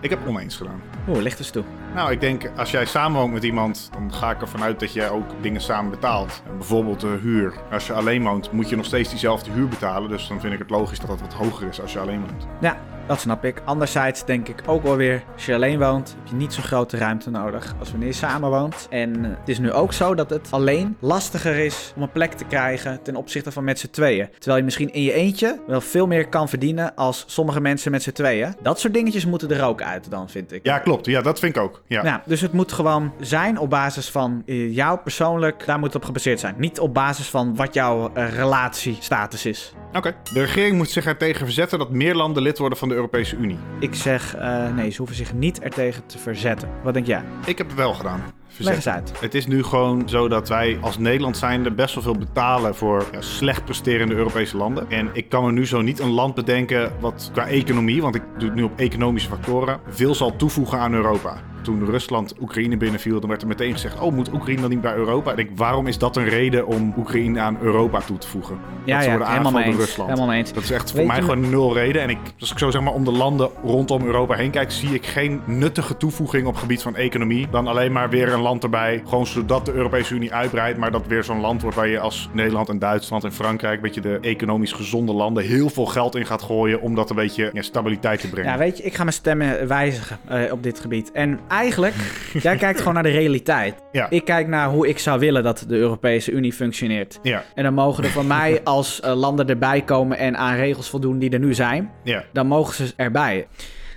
[0.00, 0.80] Ik heb oneens gedaan.
[1.08, 1.64] Oeh, licht eens toe.
[1.94, 5.10] Nou, ik denk als jij samenwoont met iemand, dan ga ik ervan uit dat jij
[5.10, 6.42] ook dingen samen betaalt.
[6.56, 7.54] Bijvoorbeeld de huur.
[7.72, 10.08] Als je alleen woont, moet je nog steeds diezelfde huur betalen.
[10.08, 12.46] Dus dan vind ik het logisch dat dat wat hoger is als je alleen woont.
[12.60, 12.76] Ja,
[13.06, 13.62] dat snap ik.
[13.64, 16.96] Anderzijds denk ik ook wel weer, als je alleen woont, heb je niet zo'n grote
[16.96, 18.86] ruimte nodig als wanneer je samen woont.
[18.90, 22.32] En eh, het is nu ook zo dat het alleen lastiger is om een plek
[22.32, 24.28] te krijgen ten opzichte van met z'n tweeën.
[24.30, 28.02] Terwijl je misschien in je eentje wel veel meer kan verdienen als sommige mensen met
[28.02, 28.54] z'n tweeën.
[28.62, 30.66] Dat soort dingetjes moeten er ook uit dan, vind ik.
[30.66, 31.06] Ja, klopt.
[31.06, 31.82] Ja, dat vind ik ook.
[31.86, 32.04] Ja.
[32.04, 35.96] Ja, dus het moet gewoon zijn op basis van eh, jou persoonlijk, daar moet het
[35.96, 36.54] op gebaseerd zijn.
[36.58, 39.74] Niet op basis van wat jouw eh, relatiestatus is.
[39.92, 40.14] Oké.
[40.32, 43.58] De regering moet zich ertegen verzetten dat meer landen lid worden van de Europese Unie.
[43.80, 46.68] Ik zeg eh, nee, ze hoeven zich niet ertegen te verzetten.
[46.82, 47.22] Wat denk jij?
[47.46, 48.22] Ik heb het wel gedaan.
[48.56, 48.94] Leg Verzet.
[48.94, 49.20] eens uit.
[49.20, 53.04] Het is nu gewoon zo dat wij als Nederland zijnde best wel veel betalen voor
[53.12, 54.90] ja, slecht presterende Europese landen.
[54.90, 58.22] En ik kan me nu zo niet een land bedenken wat qua economie, want ik
[58.38, 61.36] doe het nu op economische factoren, veel zal toevoegen aan Europa.
[61.64, 64.94] Toen Rusland Oekraïne binnenviel, dan werd er meteen gezegd: Oh, moet Oekraïne dan niet bij
[64.94, 65.32] Europa?
[65.32, 68.58] En ik, waarom is dat een reden om Oekraïne aan Europa toe te voegen?
[68.84, 69.74] Ja, dat ze ja, worden helemaal door.
[69.74, 70.10] Rusland.
[70.10, 70.52] Helemaal eens.
[70.52, 72.02] Dat is echt voor Weet mij je- gewoon nul reden.
[72.02, 74.94] En ik, als ik zo zeg maar om de landen rondom Europa heen kijk, zie
[74.94, 77.46] ik geen nuttige toevoeging op gebied van economie.
[77.50, 79.02] Dan alleen maar weer een land erbij.
[79.04, 80.78] Gewoon zodat de Europese Unie uitbreidt.
[80.78, 83.82] Maar dat weer zo'n land wordt waar je als Nederland en Duitsland en Frankrijk, een
[83.82, 86.80] beetje de economisch gezonde landen, heel veel geld in gaat gooien.
[86.80, 88.50] Om dat een beetje ja, stabiliteit te brengen.
[88.52, 91.12] Ja, weet je, ik ga mijn stemmen wijzigen eh, op dit gebied.
[91.12, 91.94] En eigenlijk,
[92.32, 93.74] jij kijkt gewoon naar de realiteit.
[93.92, 94.10] Ja.
[94.10, 97.18] Ik kijk naar hoe ik zou willen dat de Europese Unie functioneert.
[97.22, 100.90] Ja, En dan mogen er van mij als eh, landen erbij komen en aan regels
[100.90, 101.90] voldoen die er nu zijn.
[102.02, 103.46] ja, Dan mogen ze erbij.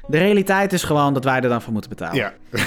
[0.07, 2.15] De realiteit is gewoon dat wij er dan voor moeten betalen.
[2.15, 2.33] ja.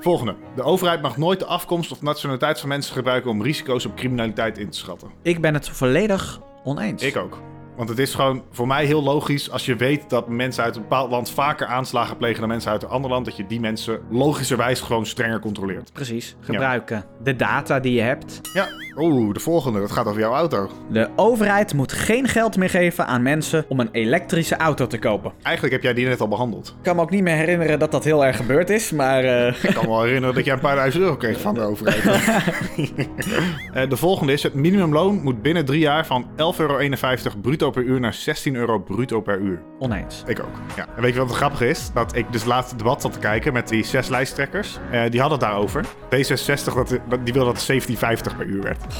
[0.00, 0.34] Volgende.
[0.56, 4.58] De overheid mag nooit de afkomst of nationaliteit van mensen gebruiken om risico's op criminaliteit
[4.58, 5.08] in te schatten.
[5.22, 7.02] Ik ben het volledig oneens.
[7.02, 7.38] Ik ook.
[7.76, 10.82] Want het is gewoon voor mij heel logisch als je weet dat mensen uit een
[10.82, 14.00] bepaald land vaker aanslagen plegen dan mensen uit een ander land, dat je die mensen
[14.10, 15.92] logischerwijs gewoon strenger controleert.
[15.92, 16.36] Precies.
[16.40, 18.40] Gebruiken de data die je hebt.
[18.54, 20.70] Ja, oeh, de volgende, dat gaat over jouw auto.
[20.90, 25.32] De overheid moet geen geld meer geven aan mensen om een elektrische auto te kopen.
[25.42, 26.68] Eigenlijk heb jij die net al behandeld.
[26.68, 29.24] Ik kan me ook niet meer herinneren dat dat heel erg gebeurd is, maar...
[29.24, 31.60] eh, Ik kan me wel herinneren dat jij een paar duizend euro kreeg van de
[31.60, 32.04] overheid.
[33.72, 36.78] Eh, de volgende is: het minimumloon moet binnen drie jaar van 11,51 euro
[37.42, 39.62] bruto per uur naar 16 euro bruto per uur.
[39.78, 40.22] oneens.
[40.26, 40.54] Ik ook.
[40.76, 40.86] Ja.
[40.96, 41.90] En weet je wat het grappige is?
[41.94, 44.78] Dat ik dus laatst het debat zat te kijken met die zes lijsttrekkers.
[44.90, 45.84] Eh, die hadden het daarover.
[45.84, 47.82] D66 dat, dat- die wilde dat het
[48.30, 48.84] 17,50 per uur werd.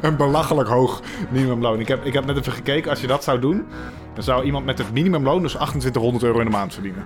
[0.00, 1.80] Een belachelijk hoog minimumloon.
[1.80, 2.90] Ik heb, ik heb net even gekeken.
[2.90, 3.66] Als je dat zou doen,
[4.14, 7.04] dan zou iemand met het minimumloon dus 2800 euro in de maand verdienen.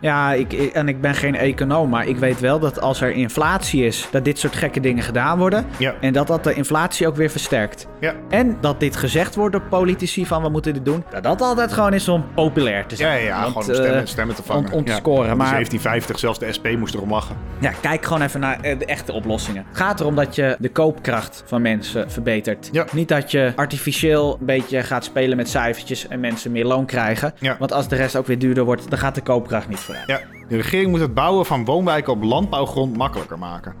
[0.00, 3.10] Ja, ik, ik- en ik ben geen econoom, maar ik weet wel dat als er
[3.12, 5.66] inflatie is, dat dit soort gekke dingen gedaan worden.
[5.76, 5.94] Ja.
[6.00, 7.86] En dat dat de inflatie ook weer versterkt.
[8.00, 8.14] Ja.
[8.28, 11.04] En dat dit gezegd wordt door politici van we moeten dit doen.
[11.10, 13.20] Dat dat altijd gewoon is om populair te zijn.
[13.20, 14.72] ja, ja Want, gewoon om stemmen, eh, stemmen te vangen.
[14.72, 17.36] om- om te scoren, Want maar- 1750, zelfs de SP moest erom lachen.
[17.60, 19.64] Ja, kijk gewoon even naar eh, de echte oplossingen.
[19.68, 22.70] Het gaat erom dat je de koopkracht van mensen verbetert.
[22.92, 27.32] Niet dat je artificieel een beetje gaat spelen met cijfertjes en mensen meer loon krijgen.
[27.38, 27.56] Ja.
[27.58, 30.06] Want als de rest ook weer duurder wordt, dan gaat de koopkracht niet vooruit.
[30.06, 33.74] Ja, de regering moet het bouwen van woonwijken op landbouwgrond makkelijker maken.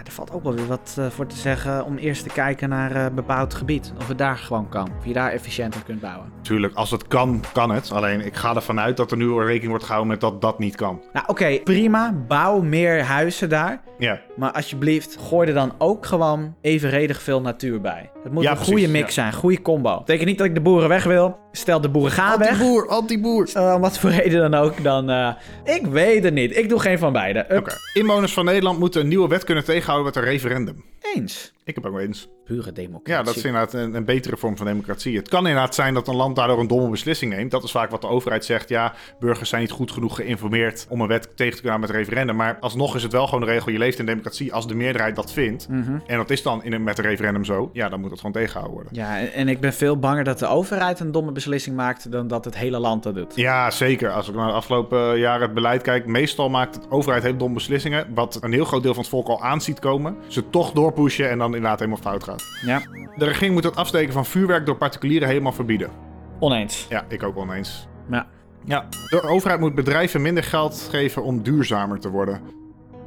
[0.00, 2.68] Ah, er valt ook wel weer wat eh, voor te zeggen om eerst te kijken
[2.68, 3.92] naar eh bebouwd gebied.
[3.98, 4.88] Of het daar gewoon kan.
[4.98, 6.32] Of je daar efficiënter kunt bouwen.
[6.42, 7.92] Tuurlijk, als het kan, kan het.
[7.92, 10.76] Alleen ik ga ervan uit dat er nu rekening wordt gehouden met dat dat niet
[10.76, 11.00] kan.
[11.12, 12.12] Nou, oké, prima.
[12.28, 13.80] Bouw meer huizen daar.
[13.98, 18.10] Ja, Maar alsjeblieft, gooi er dan ook gewoon evenredig veel natuur bij.
[18.22, 19.22] Het moet Ja, een precies, goede mix ja.
[19.22, 19.98] zijn, goede combo.
[19.98, 21.38] Betekent niet dat ik de boeren weg wil.
[21.52, 22.48] Stel, de boeren gaan weg.
[22.50, 23.50] anti-boer, anti-boer.
[23.54, 25.10] Eh, om wat voor reden dan ook, dan...
[25.10, 25.28] eh,
[25.64, 26.56] ik weet het niet.
[26.56, 27.46] Ik doe geen van beide.
[27.50, 27.74] Oké.
[27.94, 30.84] Inwoners van Nederland moeten een nieuwe wet kunnen tegenhouden met een referendum.
[31.14, 31.52] Eens.
[31.70, 32.28] Ik heb ook wel eens.
[32.44, 33.12] Pure democratie.
[33.14, 35.16] Ja, dat is inderdaad een, een betere vorm van democratie.
[35.16, 37.50] Het kan inderdaad zijn dat een land daardoor een domme beslissing neemt.
[37.50, 38.68] Dat is vaak wat de overheid zegt.
[38.68, 41.96] Ja, burgers zijn niet goed genoeg geïnformeerd om een wet tegen te kunnen houden met
[42.06, 42.36] referendum.
[42.36, 43.72] Maar alsnog is het wel gewoon de regel.
[43.72, 45.68] Je leeft in democratie als de meerderheid dat vindt.
[45.68, 45.98] Mhm.
[46.06, 47.70] En dat is dan in een, met een referendum zo.
[47.72, 48.94] Ja, dan moet het gewoon tegengehouden worden.
[48.94, 52.12] Ja, en- en ik ben veel banger dat de overheid een domme beslissing maakt...
[52.12, 53.36] dan dat het hele land dat doet.
[53.36, 54.10] Ja, zeker.
[54.10, 57.54] Als ik naar de afgelopen jaren het beleid kijk, meestal maakt de overheid hele domme
[57.54, 58.06] beslissingen.
[58.14, 60.16] Wat een heel groot deel van het volk al aan ziet komen.
[60.26, 62.44] Ze toch doorpushen en dan inderdaad helemaal fout gaat.
[62.64, 62.82] Ja.
[63.16, 65.90] De regering moet het afsteken van vuurwerk door particulieren helemaal verbieden.
[66.38, 66.86] Oneens.
[66.88, 67.88] Ja, ik ook wel eens.
[68.10, 68.26] Ja.
[68.64, 72.40] Ja, de overheid moet bedrijven minder geld geven om duurzamer te worden.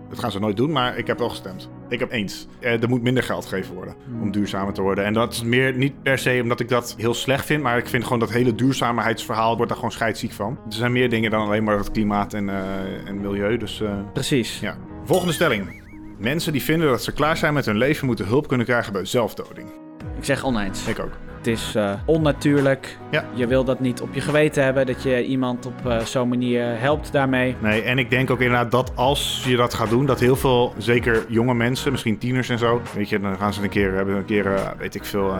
[0.09, 1.69] Dat gaan ze nooit doen, maar ik heb wel gestemd.
[1.89, 2.47] Ik heb eens.
[2.59, 5.05] Eh, er moet minder geld gegeven worden om duurzamer te worden.
[5.05, 7.87] En dat is meer niet per se omdat ik dat heel slecht vind, maar ik
[7.87, 10.59] vind gewoon dat hele duurzaamheidsverhaal wordt daar gewoon scheidsziek van.
[10.65, 13.57] Er zijn meer dingen dan alleen maar het klimaat en, eh, en milieu.
[13.57, 14.59] Dus eh, Precies.
[14.59, 14.77] ja.
[15.05, 15.82] Volgende stelling.
[16.23, 19.05] Mensen die vinden dat ze klaar zijn met hun leven moeten hulp kunnen krijgen bij
[19.05, 19.69] zelfdoding.
[20.17, 20.87] Ik zeg oneens.
[20.87, 21.11] Ik ook.
[21.43, 22.97] Het is eh, onnatuurlijk.
[23.11, 23.25] Ja.
[23.33, 26.79] Je wil dat niet op je geweten hebben, dat je iemand op eh, zo'n manier
[26.79, 27.55] helpt daarmee.
[27.59, 30.73] Nee, en ik denk ook inderdaad dat als je dat gaat doen, dat heel veel,
[30.77, 34.15] zeker jonge mensen, misschien tieners en zo, weet je, dan gaan ze een keer, hebben
[34.15, 35.35] een keer, eh, weet ik veel,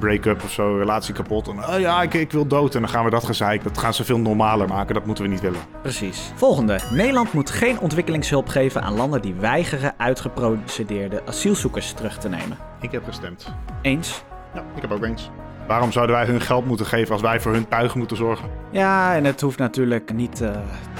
[0.00, 1.48] break-up of zo, relatie kapot.
[1.48, 2.74] En oh ja, ik, ik wil dood.
[2.74, 4.94] En dan gaan we dat gezeik, dat gaan ze veel normaler maken.
[4.94, 5.60] Dat moeten we niet willen.
[5.82, 6.32] Precies.
[6.34, 6.78] Volgende.
[6.90, 12.58] Nederland moet geen ontwikkelingshulp geven aan landen die weigeren uitgeprocedeerde asielzoekers terug te nemen.
[12.80, 13.54] Ik heb gestemd.
[13.82, 14.24] Eens?
[14.54, 15.30] Ja, ik heb ook eens.
[15.66, 18.48] Waarom zouden wij hun geld moeten geven als wij voor hun tuig moeten zorgen?
[18.70, 20.50] Ja, en het hoeft natuurlijk niet eh,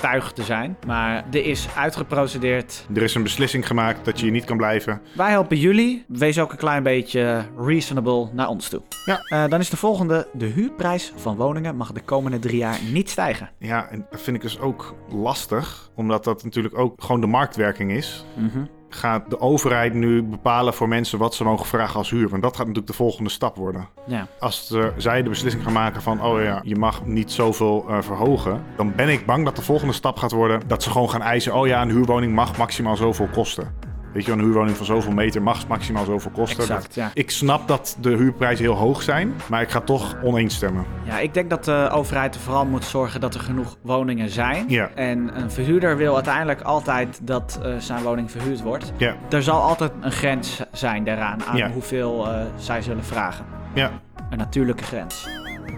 [0.00, 0.76] tuig te zijn.
[0.86, 2.86] Maar er is uitgeprocedeerd.
[2.94, 5.00] Er is een beslissing gemaakt dat je hier niet kan blijven.
[5.14, 6.04] Wij helpen jullie.
[6.08, 8.82] Wees ook een klein beetje reasonable naar ons toe.
[9.04, 9.20] Ja.
[9.24, 10.28] Eh, dan is de volgende.
[10.32, 13.50] De huurprijs van woningen mag de komende drie jaar niet stijgen.
[13.58, 17.92] Ja, en dat vind ik dus ook lastig, omdat dat natuurlijk ook gewoon de marktwerking
[17.92, 18.24] is.
[18.36, 18.64] Mhm.
[18.94, 22.28] Gaat de overheid nu bepalen voor mensen wat ze mogen vragen als huur?
[22.28, 23.88] Want dat gaat natuurlijk de volgende stap worden.
[24.06, 24.26] Ja.
[24.38, 27.98] Als de- zij de beslissing gaan maken van, oh ja, je mag niet zoveel eh,
[28.00, 31.22] verhogen, dan ben ik bang dat de volgende stap gaat worden dat ze gewoon gaan
[31.22, 33.74] eisen, oh ja, een huurwoning mag maximaal zoveel kosten.
[34.14, 36.58] Weet je, een huurwoning van zoveel meter mag maximaal zoveel kosten.
[36.60, 37.10] Exact, Dat- ja.
[37.14, 40.84] Ik snap dat de huurprijzen heel hoog zijn, maar ik ga toch oneens stemmen.
[41.04, 44.64] Ja, ik denk dat de overheid er vooral moet zorgen dat er genoeg woningen zijn.
[44.68, 44.90] Ja.
[44.94, 48.92] En een verhuurder wil uiteindelijk altijd dat eh, zijn woning verhuurd wordt.
[48.96, 51.70] Ja, Er zal altijd een grens zijn daaraan, aan Ja.
[51.70, 53.44] hoeveel eh, zij zullen vragen.
[53.72, 53.90] ja.
[54.30, 55.28] Een natuurlijke grens.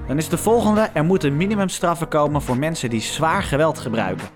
[0.06, 4.26] Dan is de volgende: er moeten minimumstraffen komen voor mensen die zwaar geweld gebruiken.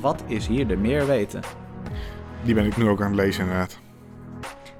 [0.00, 1.40] Wat is hier de meer weten?
[2.46, 3.78] Die ben ik nu ook aan het lezen inderdaad.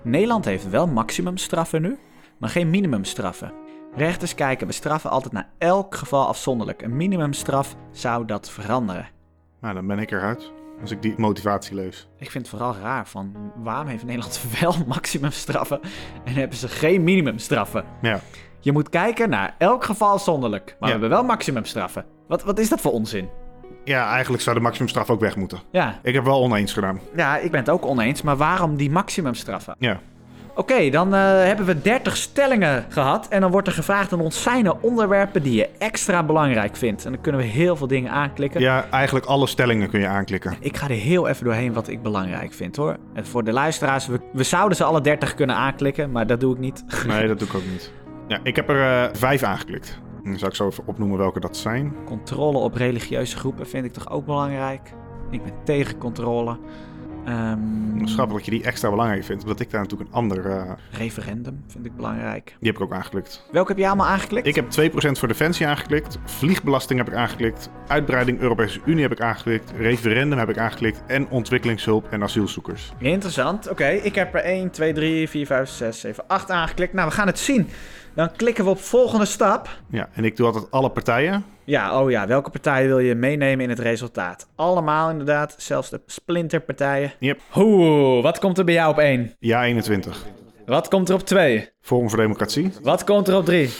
[0.02, 1.98] Nederland heeft wel maximumstraffen nu,
[2.38, 3.52] maar geen minimumstraffen.
[3.94, 6.82] Rechters kijken bestraffen altijd naar elk geval afzonderlijk.
[6.82, 9.08] Een minimumstraf zou dat veranderen.
[9.60, 10.52] Nou, dan ben ik eruit.
[10.80, 12.08] Als ik die motivatie lees.
[12.18, 15.80] Ik vind het vooral raar van waarom heeft Nederland wel maximumstraffen
[16.24, 17.84] en hebben ze geen minimumstraffen?
[18.02, 18.20] Ja.
[18.60, 20.66] Je moet kijken naar elk geval afzonderlijk.
[20.66, 22.04] Maar we hebben wel maximumstraffen.
[22.28, 23.28] Wat, wat is dat voor onzin?
[23.86, 25.58] Ja, eigenlijk zou de maximumstraf ook weg moeten.
[25.70, 25.98] Ja.
[26.02, 27.00] Ik heb wel oneens gedaan.
[27.16, 28.22] ja, ik ben het ook oneens.
[28.22, 29.74] Maar waarom die maximumstraffen?
[29.78, 30.00] Ja.
[30.54, 33.28] Oké, dan eh, hebben we 30 stellingen gehad.
[33.28, 37.04] En dan wordt er gevraagd aan ons zijn er onderwerpen die je extra belangrijk vindt.
[37.04, 38.60] En dan kunnen we heel veel dingen aanklikken.
[38.60, 40.54] ja, eigenlijk alle stellingen kun je aanklikken.
[40.60, 42.96] Ik ga er heel even doorheen wat ik belangrijk vind hoor.
[43.14, 46.54] En voor de luisteraars, we, we zouden ze alle 30 kunnen aanklikken, maar dat doe
[46.54, 46.84] ik niet.
[47.06, 47.92] Nee, dat doe ik ook niet.
[48.28, 49.98] Ja, ik heb er eh, vijf aangeklikt.
[50.30, 51.94] Dan zal ik zo even opnoemen welke dat zijn.
[52.04, 54.92] Controle op religieuze groepen vind ik toch ook belangrijk.
[55.30, 56.56] Ik ben tegen controle.
[57.24, 57.58] Ehm,
[57.98, 60.46] Het is grappig dat je die extra belangrijk vindt, omdat ik daar natuurlijk een ander...
[60.50, 62.56] eh, referendum vind ik belangrijk.
[62.60, 63.46] die heb ik ook aangeklikt.
[63.52, 64.46] Welke heb je allemaal aangeklikt?
[64.46, 66.18] Ik heb 2% voor defensie aangeklikt.
[66.24, 67.70] Vliegbelasting heb ik aangeklikt.
[67.86, 69.72] Uitbreiding Europese Unie heb ik aangeklikt.
[69.78, 71.02] Referendum heb ik aangeklikt.
[71.06, 72.92] En ontwikkelingshulp en asielzoekers.
[72.98, 73.68] Interessant.
[73.70, 76.92] Oké, ik heb er 1, 2, 3, 4, 5, 6, 7, 8 aangeklikt.
[76.92, 77.68] Nou, we gaan het zien.
[78.16, 79.68] Dan klikken we op volgende stap.
[79.90, 81.44] Ja, en ik doe altijd alle partijen.
[81.64, 84.48] Ja, oh ja, welke partijen wil je meenemen in het resultaat?
[84.54, 87.12] Allemaal inderdaad, zelfs de splinterpartijen.
[87.18, 87.40] Yep.
[87.56, 89.34] Oeh, wat komt er bij jou op 1?
[89.38, 90.26] Ja 21.
[90.66, 91.68] Wat komt er op 2?
[91.80, 92.72] Forum voor Democratie.
[92.82, 93.70] Wat komt er op 3?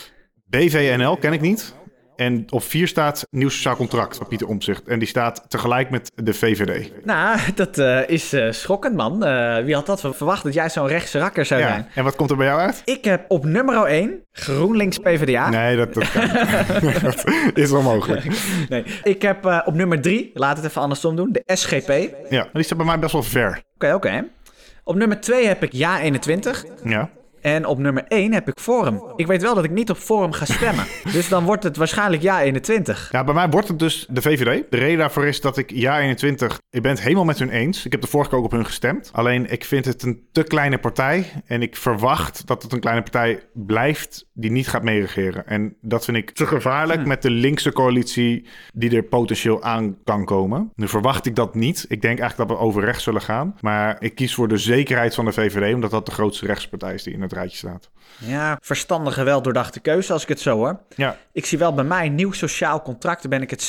[0.47, 1.75] BVNL ken ik niet.
[2.17, 4.89] En op 4 staat Nieuw Sociaal Contract van Pieter Omtzigt.
[4.89, 6.91] En die staat tegelijk met de VVD.
[7.05, 9.25] Nou, dat eh, is eh, schokkend, man.
[9.25, 11.79] Eh, wie had dat verwacht dat jij zo'n rechtse rakker zou zijn?
[11.79, 11.89] Ja.
[11.95, 12.83] En wat komt er bij jou uit?
[12.85, 15.49] Ik heb op nummer 1 GroenLinks PvdA.
[15.49, 16.29] Nee, dat, dat kan
[17.03, 17.25] dat
[17.55, 18.25] is onmogelijk.
[18.69, 18.85] Nee.
[19.03, 21.91] Ik heb op nummer 3, laat het even andersom doen, de SGP.
[21.91, 23.63] Oké, Ja, die staat bij mij best wel ver.
[23.79, 24.25] oké.
[24.85, 26.65] Op nummer 2 heb ik Ja 21.
[26.85, 27.11] Ja.
[27.41, 29.03] En op nummer 1 heb ik Forum.
[29.17, 30.85] Ik weet wel dat ik niet op Forum ga stemmen.
[31.13, 33.09] dus dan wordt het waarschijnlijk Ja 21.
[33.13, 34.65] Ja, bij mij wordt het dus de VVD.
[34.71, 37.85] De reden daarvoor is dat ik ja 21, ik ben het helemaal met hun eens.
[37.87, 39.11] Ik heb de vorige keer ook op hun gestemd.
[39.13, 41.33] Alleen ik vind het een te kleine partij.
[41.47, 45.47] En ik verwacht dat het een kleine partij blijft die niet gaat meeregeren.
[45.47, 50.25] En dat vind ik te gevaarlijk met de linkse coalitie die er potentieel aan kan
[50.25, 50.73] komen.
[50.75, 51.85] Nu verwacht ik dat niet.
[51.89, 53.55] Ik denk eigenlijk dat we over rechts zullen gaan.
[53.61, 57.03] Maar ik kies voor de zekerheid van de VVD, omdat dat de grootste rechtspartij is
[57.03, 57.89] die in het rijtje staat.
[58.19, 60.79] Ja, verstandige, wel doordachte keuze als ik het zo hoor.
[60.95, 63.21] Ja, Ik zie wel bij mij nieuw sociaal contract.
[63.23, 63.63] Daar ben ik het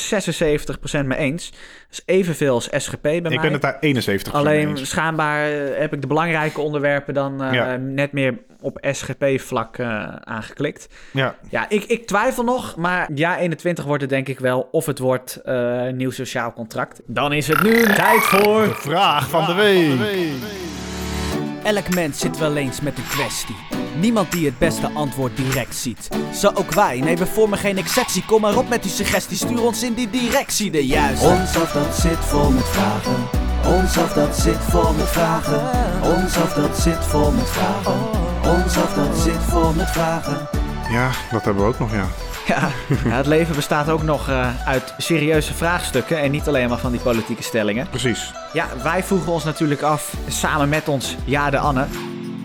[1.01, 1.49] 76% mee eens.
[1.49, 1.59] Dat
[1.91, 3.31] is evenveel als SGP bij mij.
[3.31, 4.89] ik ben het daar 71 Alleen mee eens.
[4.89, 7.75] schijnbaar eh, heb ik de belangrijke onderwerpen dan eh, Ja.
[7.75, 10.87] net meer op SGP-vlak eh, aangeklikt.
[11.13, 14.67] Ja, Ja, ik, ik twijfel nog, maar ja, 21 wordt het denk ik wel.
[14.71, 15.41] Of het wordt
[15.91, 17.01] nieuw sociaal contract.
[17.05, 18.75] Dan is het nu tijd voor...
[18.75, 20.86] vraag van de week.
[21.67, 23.55] Elk mens zit wel eens met een kwestie.
[23.99, 26.07] Niemand die het beste antwoord direct ziet.
[26.33, 28.25] Zo ook wij, nee we vormen geen exceptie.
[28.25, 31.27] Kom maar op met uw suggestie, stuur ons in die directie de juiste.
[31.27, 33.15] Ons af dat zit vol met vragen.
[33.65, 35.61] Ons af dat zit vol met vragen.
[36.03, 37.95] Ons af dat zit vol met vragen.
[38.43, 40.49] Ons af dat zit vol met vragen.
[40.91, 42.07] Ja, dat hebben we ook nog, ja.
[42.53, 42.69] Ja,
[43.03, 47.01] het leven bestaat ook nog eh, uit serieuze vraagstukken en niet alleen maar van die
[47.01, 47.89] politieke stellingen.
[47.89, 48.33] Precies.
[48.53, 51.85] Ja, wij vroegen ons natuurlijk af, samen met ons, ja de Anne,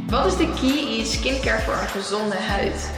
[0.08, 2.90] Wat is de key in skincare voor een gezonde huid?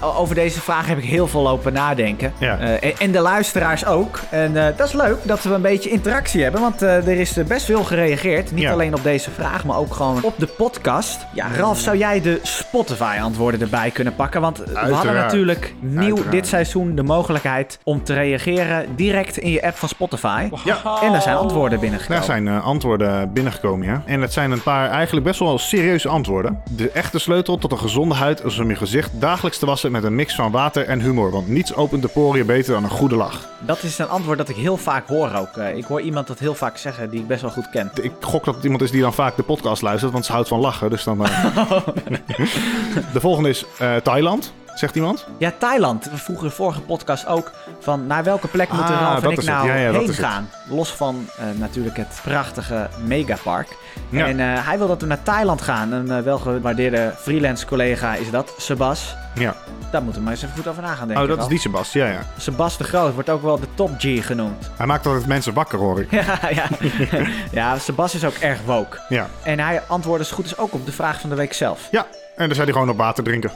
[0.00, 2.32] Over deze vraag heb ik heel veel lopen nadenken.
[2.38, 2.58] Ja.
[2.58, 4.20] Eh, en, en de luisteraars ook.
[4.30, 6.60] En eh, dat is leuk dat we een beetje interactie hebben.
[6.60, 8.52] Want eh, er is best veel gereageerd.
[8.52, 8.72] Niet Ja.
[8.72, 11.26] alleen op deze vraag, maar ook gewoon op de podcast.
[11.34, 14.40] Ja, Ralf, zou jij de Spotify-antwoorden erbij kunnen pakken?
[14.40, 16.30] Want we hadden natuurlijk nieuw Uiteraard.
[16.30, 20.48] dit seizoen de mogelijkheid om te reageren direct in je app van Spotify.
[20.64, 20.98] Ja.
[21.02, 22.16] En daar zijn antwoorden binnengekomen.
[22.26, 24.02] Daar zijn antwoorden binnengekomen, ja.
[24.06, 26.60] En het zijn een paar eigenlijk best wel serieuze antwoorden.
[26.70, 30.04] De echte sleutel tot een gezonde huid is om je gezicht dagelijks te wassen met
[30.04, 31.30] een mix van water en humor.
[31.30, 33.48] Want niets opent de poriën beter dan een goede lach.
[33.58, 35.56] Dat is een antwoord dat ik heel vaak hoor ook.
[35.56, 37.90] Eh, ik hoor iemand dat heel vaak zeggen die ik best wel goed ken.
[38.02, 40.48] Ik gok dat het iemand is die dan vaak de podcast luistert, want ze houdt
[40.48, 40.90] van lachen.
[40.90, 41.24] Dus dan.
[41.24, 41.56] eh.
[43.12, 45.26] de volgende is eh, Thailand, zegt iemand.
[45.38, 46.04] Ja, Thailand.
[46.10, 49.42] We vroegen de vorige podcast ook van naar welke plek moeten Ah, Ralf en ik
[49.42, 50.18] nou Ja, ja, dat heen het.
[50.18, 50.50] gaan.
[50.68, 53.76] Los van eh, natuurlijk het prachtige megapark.
[54.08, 54.26] Ja.
[54.26, 55.92] En eh, hij wil dat we naar Thailand gaan.
[55.92, 59.16] Een uh, welgewaardeerde freelance collega is dat, Sebas.
[59.34, 59.54] Ja.
[59.90, 61.24] Daar moeten we maar eens even goed over na gaan denken.
[61.24, 61.92] Oh, dat is die Sebas.
[61.92, 62.20] Ja, ja.
[62.36, 64.70] Sebas de Groot wordt ook wel de top G genoemd.
[64.76, 66.10] Hij maakt altijd mensen wakker, hoor ik.
[66.20, 66.66] ja, ja.
[67.52, 68.98] ja, Sebas is ook erg woke.
[69.08, 69.26] Ja.
[69.42, 71.88] En hij antwoordde zo goed is ook op de vraag van de week zelf.
[71.90, 72.06] Ja.
[72.36, 73.50] En dan zei hij gewoon op water drinken.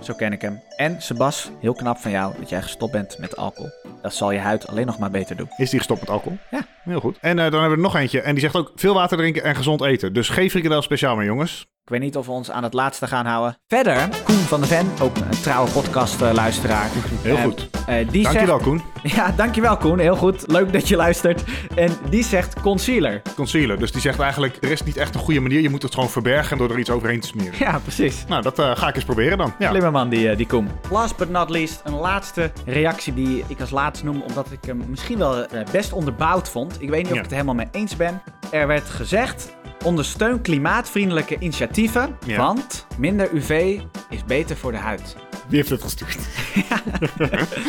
[0.00, 0.60] Zo ken ik hem.
[0.76, 3.70] En Sebas, heel knap van jou dat jij gestopt bent met alcohol.
[4.02, 5.48] Dat zal je huid alleen nog maar beter doen.
[5.56, 6.38] Is die gestopt met alcohol?
[6.50, 6.66] Ja.
[6.84, 7.18] Heel goed.
[7.20, 8.20] En eh, dan hebben we er nog eentje.
[8.20, 10.12] En die zegt ook veel water drinken en gezond eten.
[10.12, 11.66] Dus geen frikandel speciaal meer, jongens.
[11.88, 13.56] Ik weet niet of we ons aan het laatste gaan houden.
[13.66, 16.88] Verder, Koen van de Ven, ook een trouwe podcastluisteraar.
[17.22, 17.70] Heel Eh, goed.
[17.86, 18.82] eh, die Dankjewel, zegt, Koen.
[19.16, 19.98] Ja, dankjewel Koen.
[19.98, 20.44] Heel goed.
[20.46, 21.42] Leuk dat je luistert.
[21.74, 23.22] En die zegt concealer.
[23.36, 23.78] Concealer.
[23.78, 25.60] Dus die zegt eigenlijk, er is niet echt een goede manier.
[25.60, 27.54] Je moet het gewoon verbergen door er iets overheen te smeren.
[27.58, 28.24] Ja, precies.
[28.28, 29.52] Nou, dat eh, ga ik eens proberen dan.
[29.58, 29.68] Ja.
[29.70, 30.68] Slimme man, die, eh, die Koen.
[30.90, 34.82] Last but not least, een laatste reactie die ik als laatste noem, omdat ik hem
[34.88, 36.76] misschien wel best onderbouwd vond.
[36.82, 37.16] Ik weet niet of Ja.
[37.16, 38.22] ik het helemaal mee eens ben.
[38.50, 42.36] Er werd gezegd, ondersteun klimaatvriendelijke initiatieven, Ja.
[42.36, 45.16] want minder UV is beter voor de huid.
[45.48, 46.18] Wie heeft het gestuurd?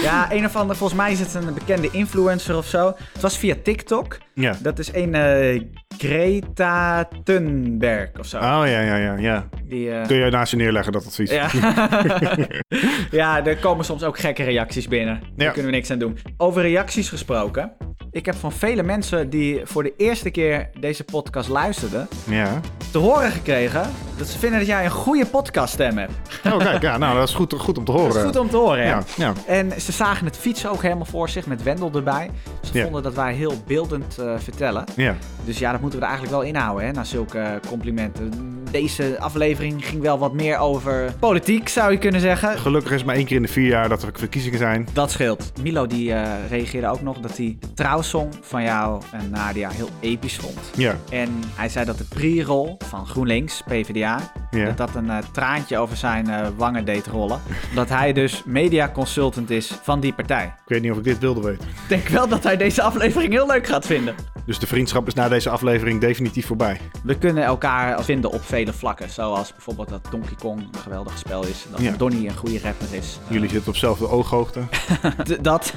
[0.01, 2.93] Ja, een of ander, volgens mij is het een bekende influencer of zo.
[3.13, 4.17] Het was via TikTok.
[4.39, 4.55] Ja.
[4.61, 5.61] Dat is een eh,
[5.97, 8.37] Greta Thunberg of zo.
[8.37, 9.15] Oh, ja, ja, ja.
[9.17, 9.47] ja.
[9.63, 11.31] Die, eh, Kun je naast je neerleggen, dat advies?
[11.31, 11.47] Ja.
[13.11, 15.19] ja, er komen soms ook gekke reacties binnen.
[15.35, 15.51] Daar Ja.
[15.53, 16.17] kunnen we niks aan doen.
[16.37, 17.71] Over reacties gesproken.
[18.11, 22.59] Ik heb van vele mensen die voor de eerste keer deze podcast luisterden, Ja.
[22.91, 23.81] te horen gekregen
[24.17, 26.13] dat ze vinden dat jij een goede podcaststem hebt.
[26.45, 26.81] Oh, kijk.
[26.81, 28.07] Ja, nou, dat is goed, goed om te horen.
[28.07, 29.03] Dat is goed om te horen, ja.
[29.17, 29.33] Ja.
[29.47, 32.29] En ze zagen het fietsen ook helemaal voor zich met Wendel erbij.
[32.71, 34.83] Ze vonden dat wij heel beeldend eh, vertellen.
[34.95, 35.15] Ja.
[35.45, 38.31] Dus ja, dat moeten we er eigenlijk wel inhouden, hè, na zulke complimenten.
[38.71, 42.57] Deze aflevering ging wel wat meer over politiek, zou je kunnen zeggen.
[42.59, 44.87] Gelukkig is maar één keer in de vier jaar dat er verkiezingen zijn.
[44.93, 45.51] Dat scheelt.
[45.61, 49.89] Milo die eh, reageerde ook nog dat hij de trouwsong van jou en Nadia heel
[49.99, 50.59] episch vond.
[50.75, 50.95] Ja.
[51.09, 54.65] En hij zei dat de pre-roll van GroenLinks, PvdA, Ja.
[54.65, 57.39] dat dat een eh, traantje over zijn eh, wangen deed rollen.
[57.75, 60.43] dat hij dus media consultant is van die partij.
[60.45, 61.67] Ik weet niet of ik dit wilde weten.
[61.67, 64.15] Ik denk wel dat hij deze aflevering heel leuk gaat vinden.
[64.49, 66.79] Dus de vriendschap is na deze aflevering definitief voorbij.
[67.03, 69.09] We kunnen elkaar vinden op vele vlakken.
[69.09, 71.65] Zoals bijvoorbeeld dat Donkey Kong een geweldig spel is.
[71.71, 71.91] Dat Ja.
[71.97, 73.19] Donnie een goede rapper is.
[73.27, 74.59] Jullie zitten op dezelfde ooghoogte.
[75.41, 75.73] Dat.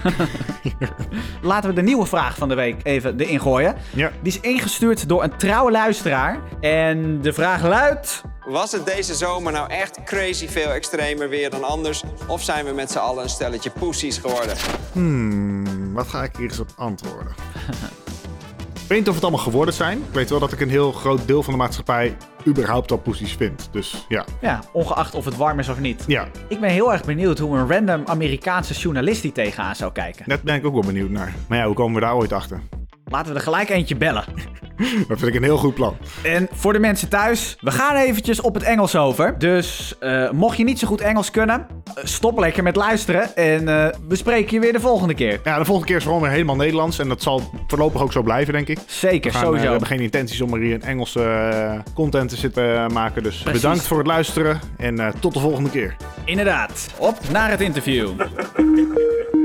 [1.42, 3.76] Laten we de nieuwe vraag van de week even erin gooien.
[3.94, 4.11] Ja.
[4.22, 6.40] Die is ingestuurd door een trouwe luisteraar.
[6.61, 8.22] En de vraag luidt...
[8.46, 12.02] Was het deze zomer nou echt crazy veel extremer weer dan anders?
[12.26, 14.56] Of zijn we met z'n allen een stelletje poesies geworden?
[14.92, 17.35] Hmm, wat ga ik hier eens op antwoorden?
[18.92, 19.98] ik weet niet of het allemaal geworden zijn.
[19.98, 23.33] Ik weet wel dat ik een heel groot deel van de maatschappij überhaupt al poesies
[23.33, 23.68] vind.
[23.70, 26.05] Dus ja, Ja, ongeacht of het warm is of niet.
[26.07, 26.28] ja.
[26.48, 30.24] Ik ben heel erg benieuwd hoe een random Amerikaanse journalist die tegenaan zou kijken.
[30.26, 31.35] Net ben ik ook wel benieuwd naar.
[31.48, 32.61] Maar ja, hoe komen we daar ooit achter?
[33.12, 34.25] Laten we er gelijk eentje bellen.
[35.09, 35.96] Dat vind ik een heel goed plan.
[36.22, 39.38] En voor de mensen thuis, we gaan eventjes op het Engels over.
[39.38, 43.37] Dus eh, mocht je niet zo goed Engels kunnen, eh, stop lekker met luisteren.
[43.37, 45.40] En eh, we spreken je weer de volgende keer.
[45.44, 46.98] Ja, de volgende keer is gewoon weer helemaal Nederlands.
[46.98, 48.79] En dat zal voorlopig ook zo blijven, denk ik.
[48.87, 49.64] Zeker, We, gaan, sowieso.
[49.64, 53.22] we hebben geen intenties om er hier een Engelse content te zitten maken.
[53.22, 53.61] Dus Precies.
[53.61, 54.61] bedankt voor het luisteren.
[54.79, 55.96] En tot de volgende keer.
[56.25, 56.88] Inderdaad.
[56.98, 58.09] Op naar het interview.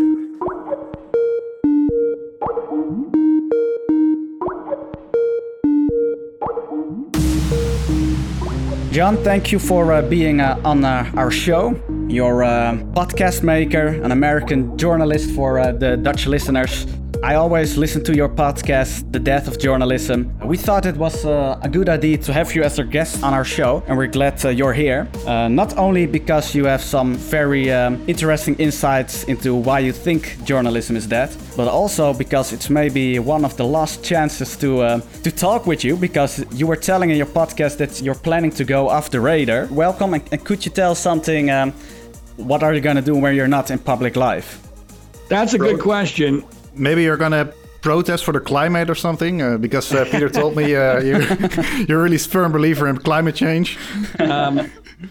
[8.91, 11.79] John, thank you for uh, being uh, on uh, our show.
[12.07, 16.85] You're a podcast maker, an American journalist for uh, the Dutch listeners.
[17.23, 20.31] I always listen to your podcast, The Death of Journalism.
[20.45, 23.33] We thought it was uh, a good idea to have you as a guest on
[23.33, 25.07] our show, and we're glad uh, you're here.
[25.25, 30.37] Uh, not only because you have some very um, interesting insights into why you think
[30.43, 35.01] journalism is dead, but also because it's maybe one of the last chances to uh,
[35.23, 35.97] to talk with you.
[35.97, 39.65] Because you were telling in your podcast that you're planning to go off the radar.
[39.71, 41.49] Welcome, and, and could you tell something?
[41.49, 41.73] Um,
[42.35, 44.61] what are you gonna do when you're not in public life?
[45.29, 46.45] That's a good question.
[46.77, 49.41] Maybe you're gonna protest for the climate or something?
[49.41, 51.21] Uh, because uh, Peter told me uh, you're,
[51.87, 53.77] you're a really firm believer in climate change.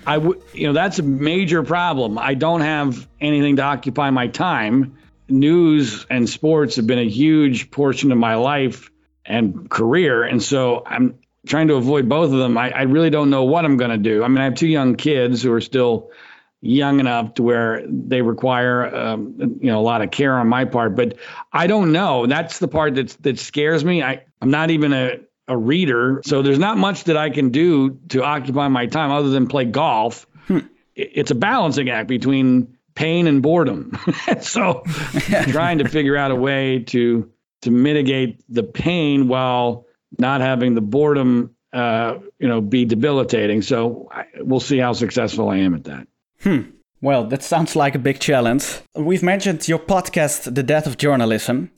[0.04, 2.18] I would, you know, that's a major problem.
[2.18, 4.98] I don't have anything to occupy my time.
[5.28, 8.90] News and sports have been a huge portion of my life
[9.24, 12.58] and career, and so I'm trying to avoid both of them.
[12.58, 14.22] I, I really don't know what I'm going to do.
[14.22, 16.10] I mean, I have two young kids who are still
[16.66, 20.64] young enough to where they require um, you know a lot of care on my
[20.64, 21.16] part but
[21.52, 22.26] i don't know.
[22.26, 24.02] That's the part that's that scares me.
[24.02, 27.98] I i'm not even a a reader so there's not much that i can do
[28.08, 30.26] to occupy my time other than play golf.
[30.50, 30.62] I-
[30.94, 33.92] it's a balancing act between pain and boredom.
[34.40, 34.82] So
[35.50, 37.30] trying to figure out a way to
[37.62, 39.86] to mitigate the pain while
[40.18, 43.60] not having the boredom uh, you know be debilitating.
[43.62, 46.08] So I, we'll see how successful i am at that
[46.46, 46.70] Hmm.
[47.00, 48.64] Well, that sounds like a big challenge.
[48.94, 51.72] We've mentioned your podcast, The Death of Journalism.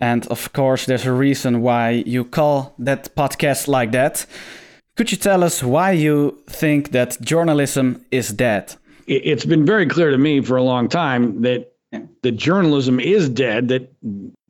[0.00, 4.26] And of course, there's a reason why you call that podcast like that.
[4.96, 8.74] Could you tell us why you think that journalism is dead?
[9.06, 11.72] it- it's been very clear to me for a long time that
[12.22, 13.88] that journalism is dead that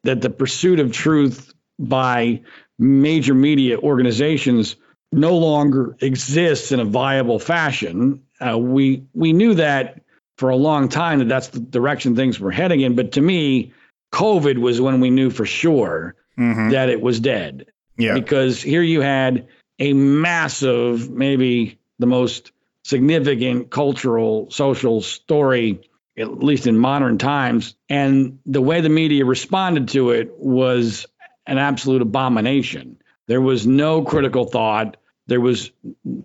[0.04, 2.40] that the pursuit of truth by
[2.78, 4.76] major media organizations
[5.12, 8.20] no longer exists in a viable fashion.
[8.40, 10.02] Uh, we we knew that
[10.36, 12.94] for a long time that that's the direction things were heading in.
[12.94, 13.72] But to me,
[14.12, 16.70] COVID was when we knew for sure Mhm.
[16.70, 18.14] that it was dead Yeah.
[18.14, 19.48] because here you had
[19.80, 22.52] a massive, maybe the most
[22.84, 25.80] significant cultural, social story,
[26.16, 27.74] at least in modern times.
[27.88, 31.06] And the way the media responded to it was
[31.46, 32.96] an absolute abomination.
[33.26, 34.96] There was no critical thought,
[35.28, 35.70] there was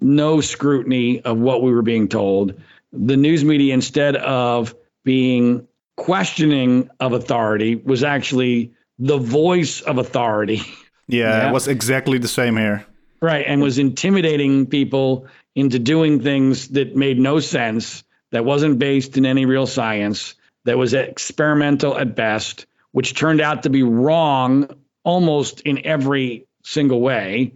[0.01, 2.59] no scrutiny of what we were being told.
[2.91, 4.73] The news media, instead of
[5.03, 10.61] being questioning of authority, was actually the voice of authority.
[11.07, 11.49] yeah, Yeah.
[11.49, 12.85] it was exactly the same here.
[13.21, 13.45] Right.
[13.47, 19.25] And was intimidating people into doing things that made no sense, that wasn't based in
[19.25, 20.33] any real science,
[20.65, 24.69] that was experimental at best, which turned out to be wrong
[25.03, 27.53] almost in every single way.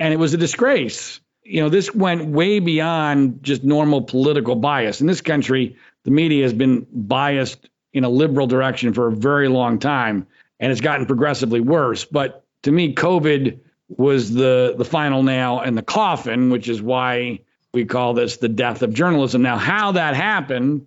[0.00, 1.20] And it was a disgrace.
[1.44, 5.00] You know, this went way beyond just normal political bias.
[5.00, 9.48] In this country, the media has been biased in a liberal direction for a very
[9.48, 10.26] long time,
[10.58, 12.04] and it's gotten progressively worse.
[12.04, 17.40] But to me, COVID was the the final nail in the coffin, which is why
[17.72, 19.42] we call this the death of journalism.
[19.42, 20.86] Now, how that happened,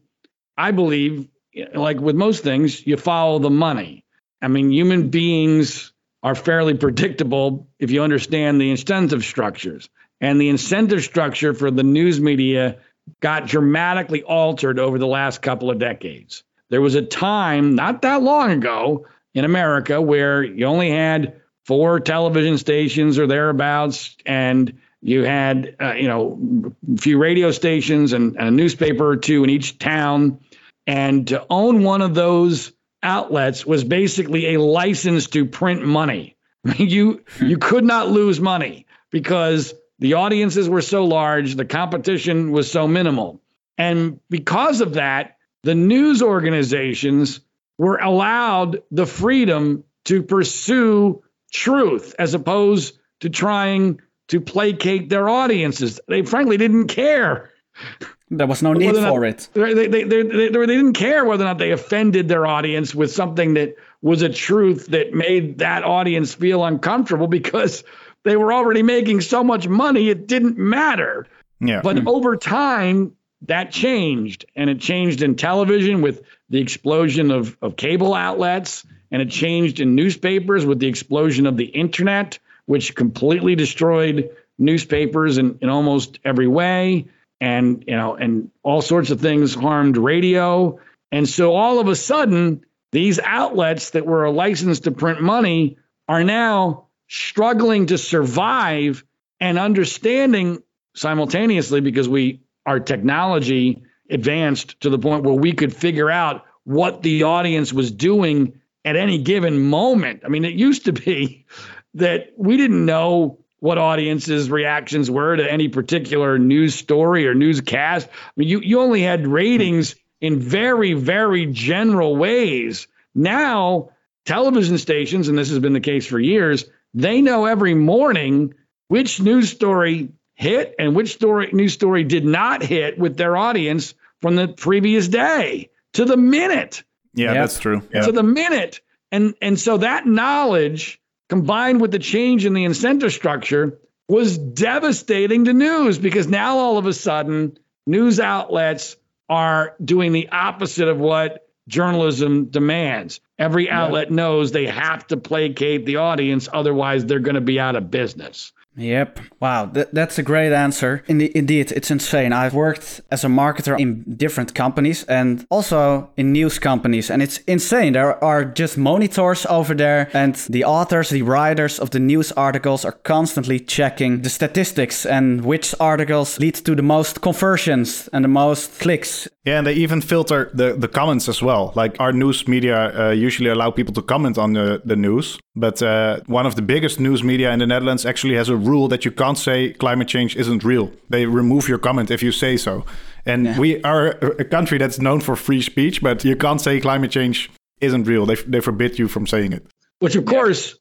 [0.57, 1.27] I believe,
[1.73, 4.05] like with most things, you follow the money.
[4.41, 5.92] I mean, human beings
[6.23, 9.89] are fairly predictable if you understand the incentive structures.
[10.21, 12.77] And the incentive structure for the news media
[13.19, 16.43] got dramatically altered over the last couple of decades.
[16.69, 21.99] There was a time not that long ago in America where you only had four
[21.99, 28.37] television stations or thereabouts, and you had uh, you know a few radio stations and,
[28.37, 30.39] and a newspaper or two in each town,
[30.87, 32.71] and to own one of those
[33.03, 36.37] outlets was basically a license to print money.
[36.77, 42.71] you you could not lose money because the audiences were so large, the competition was
[42.71, 43.41] so minimal,
[43.77, 47.39] and because of that, the news organizations
[47.77, 55.99] were allowed the freedom to pursue truth as opposed to trying to placate their audiences.
[56.07, 57.51] They frankly didn't care.
[58.37, 59.47] There was no need not- for it.
[59.53, 62.95] They, they, they, they, they, they didn't care whether or not they offended their audience
[62.95, 67.83] with something that was a truth that made that audience feel uncomfortable because
[68.23, 71.27] they were already making so much money, it didn't matter.
[71.59, 71.81] Yeah.
[71.81, 72.07] But hmm.
[72.07, 73.13] over time,
[73.43, 74.45] that changed.
[74.55, 79.79] And it changed in television with the explosion of, of cable outlets, and it changed
[79.79, 86.19] in newspapers with the explosion of the internet, which completely destroyed newspapers in, in almost
[86.23, 87.07] every way.
[87.41, 90.79] And you know, and all sorts of things harmed radio.
[91.11, 95.77] And so all of a sudden, these outlets that were licensed to print money
[96.07, 99.03] are now struggling to survive
[99.39, 100.63] and understanding
[100.95, 107.03] simultaneously because we our technology advanced to the point where we could figure out what
[107.03, 110.21] the audience was doing at any given moment.
[110.25, 111.45] I mean, it used to be
[111.95, 118.09] that we didn't know what audiences' reactions were to any particular news story or newscast.
[118.11, 122.87] I mean, you, you only had ratings in very, very general ways.
[123.15, 123.91] Now,
[124.25, 128.53] television stations, and this has been the case for years, they know every morning
[128.89, 133.93] which news story hit and which story news story did not hit with their audience
[134.21, 136.83] from the previous day to the minute
[137.13, 137.33] yeah, Yeah.
[137.35, 137.81] that's true.
[137.93, 138.07] Yeah.
[138.07, 138.81] to the minute.
[139.09, 140.99] And and so that knowledge
[141.33, 146.77] combined with the change in the incentive structure was devastating to news because now all
[146.77, 147.57] of a sudden
[147.87, 148.95] news outlets
[149.27, 153.19] are doing the opposite of what journalism demands.
[153.39, 157.75] Every outlet knows they have to placate the audience otherwise they're going to be out
[157.75, 158.51] of business.
[158.75, 159.19] Yep.
[159.39, 161.03] Wow, th- that's a great answer.
[161.07, 162.33] Inde- indeed, it's insane.
[162.33, 167.37] I've worked as a marketer in different companies and also in news companies, and it's
[167.45, 167.93] insane.
[167.93, 172.83] There are just monitors over there, and the authors, the writers of the news articles
[172.83, 178.29] are constantly checking the statistics and which articles lead to the most conversions and the
[178.29, 179.27] most clicks.
[179.45, 181.73] Yeah, and they even filter the, the comments as well.
[181.75, 185.81] Like our news media uh, usually allow people to comment on the, the news, but
[185.81, 189.03] uh, one of the biggest news media in the Netherlands actually has a rule that
[189.03, 190.91] you can't say climate change isn't real.
[191.09, 192.85] They remove your comment if you say so.
[193.25, 196.79] And we are a a country that's known for free speech, but you can't say
[196.79, 198.25] climate change isn't real.
[198.25, 199.65] They, they forbid you from saying it.
[199.99, 200.77] Which of course,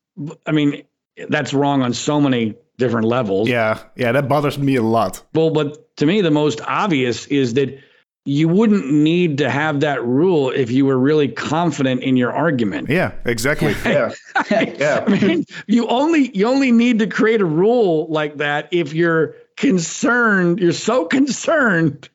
[0.46, 0.82] I mean,
[1.28, 3.48] that's wrong on so many different levels.
[3.48, 5.22] Yeah, yeah, that bothers me a lot.
[5.34, 7.78] Well, but to me, the most obvious is that
[8.24, 12.88] you wouldn't need to have that rule if you were really confident in your argument.
[12.88, 13.74] Yeah, exactly.
[13.84, 14.12] Yeah.
[14.50, 15.04] Yeah.
[15.06, 19.34] I mean, you only you only need to create a rule like that if you're
[19.56, 22.08] concerned, you're so concerned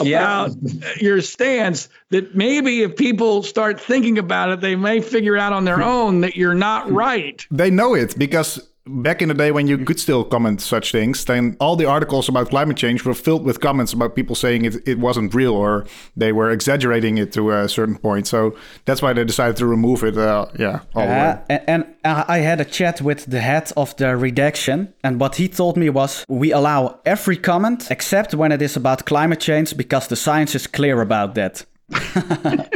[0.00, 0.46] Yeah.
[0.46, 0.56] about
[1.00, 5.64] your stance that maybe if people start thinking about it, they may figure out on
[5.64, 5.82] their hmm.
[5.82, 7.44] own that you're not right.
[7.50, 11.24] they know it because back in the day when you could still comment such things,
[11.24, 14.76] then all the articles about climate change were filled with comments about people saying it,
[14.88, 18.26] it wasn't real or they were exaggerating it to a certain point.
[18.26, 18.56] So
[18.86, 20.16] that's why they decided to remove it.
[20.16, 21.20] Uh, yeah, all the way.
[21.20, 25.20] Uh, and, and uh, I had a chat with the head of the redaction, and
[25.20, 29.40] what he told me was we allow every comment except when it is about climate
[29.40, 31.64] change because the science is clear about that.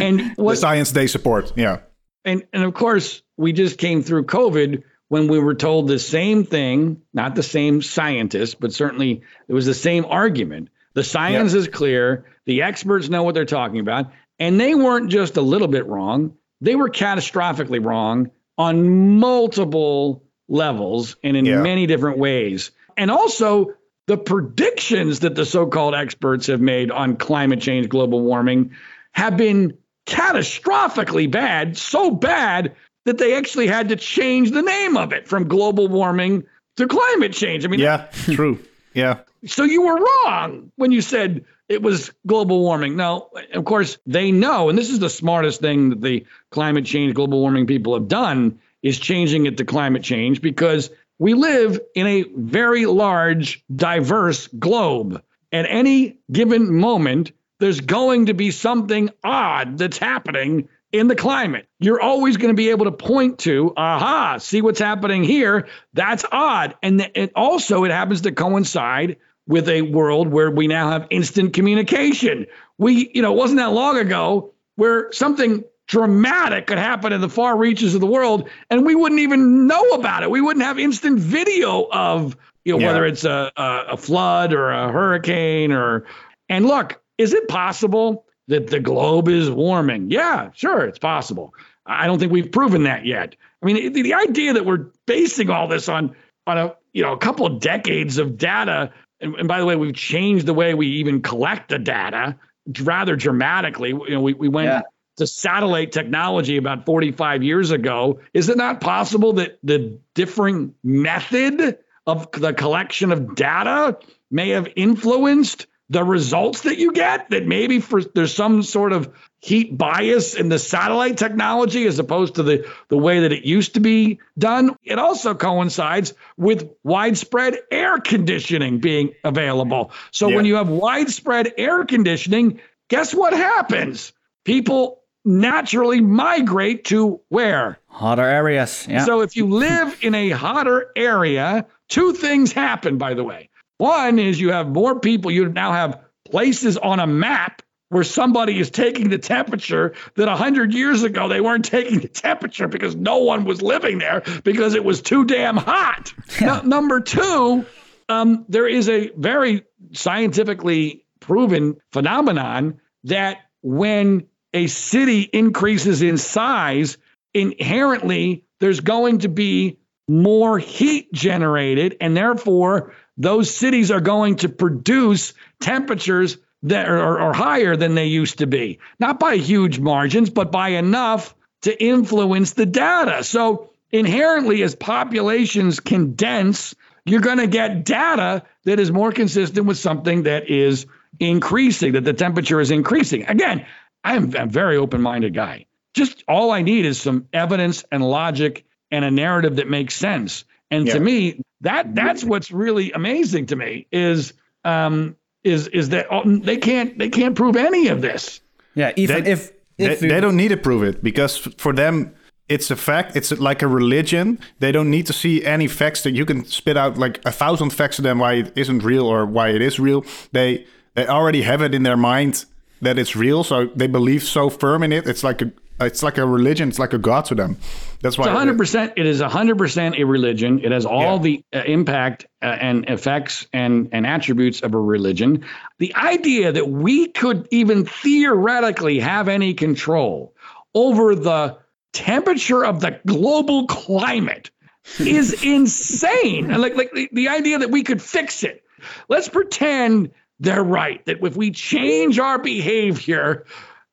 [0.00, 1.52] And The what science they support.
[1.56, 1.78] Yeah.
[2.24, 6.44] and and of course we just came through covid when we were told the same
[6.44, 10.70] thing not the same scientists but certainly it was the same argument.
[10.94, 12.24] The science is clear.
[12.46, 14.10] The experts know what they're talking about.
[14.38, 16.34] And they weren't just a little bit wrong.
[16.60, 21.62] They were catastrophically wrong on multiple levels and in Yeah.
[21.62, 22.70] many different ways.
[22.96, 23.74] And also
[24.06, 28.72] the predictions that the so-called experts have made on climate change global warming
[29.12, 29.74] have been
[30.06, 32.74] catastrophically bad, so bad
[33.04, 36.44] that they actually had to change the name of it from global warming
[36.76, 37.64] to climate change.
[37.64, 38.58] I mean, Yeah, true.
[38.94, 39.20] Yeah.
[39.46, 42.96] so you were wrong when you said it was global warming.
[42.96, 47.14] No, of course they know, and this is the smartest thing that the climate change,
[47.14, 52.06] global warming people have done is changing it to climate change because we live in
[52.06, 55.22] a very large, diverse globe.
[55.52, 61.68] At any given moment, there's going to be something odd that's happening in the climate.
[61.78, 65.68] You're always going to be able to point to, aha, see what's happening here.
[65.92, 66.74] That's odd.
[66.82, 69.16] And th- it also it happens to coincide
[69.46, 72.46] with a world where we now have instant communication.
[72.78, 77.28] We, you know, it wasn't that long ago where something dramatic could happen in the
[77.28, 80.30] far reaches of the world and we wouldn't even know about it.
[80.30, 82.86] We wouldn't have instant video of, you know, Yeah.
[82.88, 86.04] whether it's a, a, a flood or a hurricane or,
[86.48, 90.10] and look, is it possible that the globe is warming?
[90.10, 91.54] Yeah, sure, it's possible.
[91.86, 93.34] I don't think we've proven that yet.
[93.62, 96.14] I mean, the, the idea that we're basing all this on
[96.46, 99.76] on a you know a couple of decades of data, and, and by the way,
[99.76, 102.36] we've changed the way we even collect the data
[102.82, 103.88] rather dramatically.
[103.90, 104.82] You know, we we went Yeah.
[105.16, 108.20] to satellite technology about 45 years ago.
[108.34, 113.98] Is it not possible that the differing method of the collection of data
[114.30, 119.12] may have influenced the results that you get that maybe for there's some sort of
[119.40, 123.74] heat bias in the satellite technology as opposed to the the way that it used
[123.74, 130.54] to be done it also coincides with widespread air conditioning being available so when you
[130.54, 134.12] have widespread air conditioning guess what happens
[134.44, 138.86] people naturally migrate to where Hotter areas.
[138.88, 139.04] Yeah.
[139.04, 143.49] so if you live in a hotter area, two things happen, by the way.
[143.80, 148.60] One is you have more people, you now have places on a map where somebody
[148.60, 153.20] is taking the temperature that 100 years ago they weren't taking the temperature because no
[153.20, 156.12] one was living there because it was too damn hot.
[156.42, 157.64] Nu- number two,
[158.10, 159.62] um, there is a very
[159.92, 166.98] scientifically proven phenomenon that when a city increases in size,
[167.32, 169.78] inherently there's going to be
[170.10, 177.32] more heat generated, and therefore those cities are going to produce temperatures that are, are
[177.34, 178.78] higher than they used to be.
[178.98, 183.22] Not by huge margins, but by enough to influence the data.
[183.22, 189.76] So inherently, as populations condense, you're going to get data that is more consistent with
[189.76, 190.86] something that is
[191.18, 193.26] increasing, that the temperature is increasing.
[193.26, 193.66] Again,
[194.02, 195.66] I'm a very open minded guy.
[195.92, 200.44] Just all I need is some evidence and logic and a narrative that makes sense.
[200.70, 204.32] And to me, that that's what's really amazing to me is
[204.64, 208.40] um, is is that oh, they can't they can't prove any of this.
[208.74, 208.92] yeah.
[208.96, 212.14] Even They- if They, if you- they don't need to prove it because for them,
[212.48, 213.16] it's a fact.
[213.16, 214.38] It's like a religion.
[214.58, 217.70] They don't need to see any facts that you can spit out like a thousand
[217.70, 220.04] facts to them why it isn't real or why it is real.
[220.32, 222.44] They they already have it in their mind
[222.82, 225.06] that it's real, so they believe so firm in it.
[225.06, 225.50] It's like a
[225.80, 226.68] it's like a religion.
[226.68, 227.56] It's like a god to them.
[228.02, 228.34] That's why It's
[228.72, 228.92] 100%.
[228.96, 230.60] It is 100% a religion.
[230.64, 231.22] It has all Yeah.
[231.22, 235.44] the uh, impact uh, and effects and, and attributes of a religion.
[235.78, 240.34] The idea that we could even theoretically have any control
[240.74, 241.58] over the
[241.92, 244.50] temperature of the global climate
[244.98, 246.50] is insane.
[246.50, 248.64] And like, like the, the idea that we could fix it.
[249.08, 251.04] Let's pretend they're right.
[251.06, 253.44] That if we change our behavior,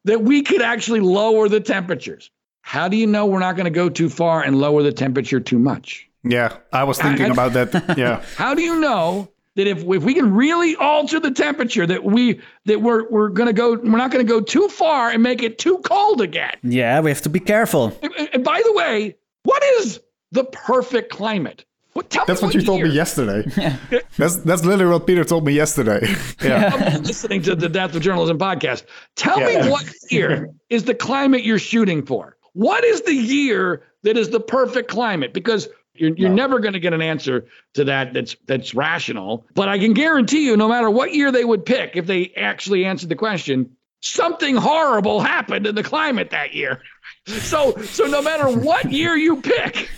[0.08, 2.32] that we could actually lower the temperatures.
[2.62, 5.40] How do you know we're not going to go too far and lower the temperature
[5.40, 6.10] too much?
[6.24, 7.98] Yeah, I was thinking I- about that.
[7.98, 8.24] Yeah.
[8.36, 12.42] How do you know that if if we can really alter the temperature that we
[12.66, 15.44] that we're we're going to go we're not going to go too far and make
[15.44, 16.56] it too cold again?
[16.64, 17.98] Yeah, we have to be careful.
[18.02, 20.00] And, and by the way, what is
[20.32, 21.66] the perfect climate?
[21.98, 22.96] What, tell That's me what you told me year.
[22.96, 23.42] yesterday.
[24.18, 26.06] That's that's literally what Peter told me yesterday.
[26.44, 26.70] Yeah.
[26.72, 28.84] I'm listening to the Death of Journalism podcast.
[29.16, 32.38] Tell me what year is the climate you're shooting for?
[32.54, 35.34] What is the year that is the perfect climate?
[35.34, 39.48] Because you're, you're never going to get an answer to that that's that's rational.
[39.56, 42.86] But I can guarantee you, no matter what year they would pick, if they actually
[42.86, 46.84] answered the question, something horrible happened in the climate that year.
[47.28, 49.90] So so no matter what year you pick,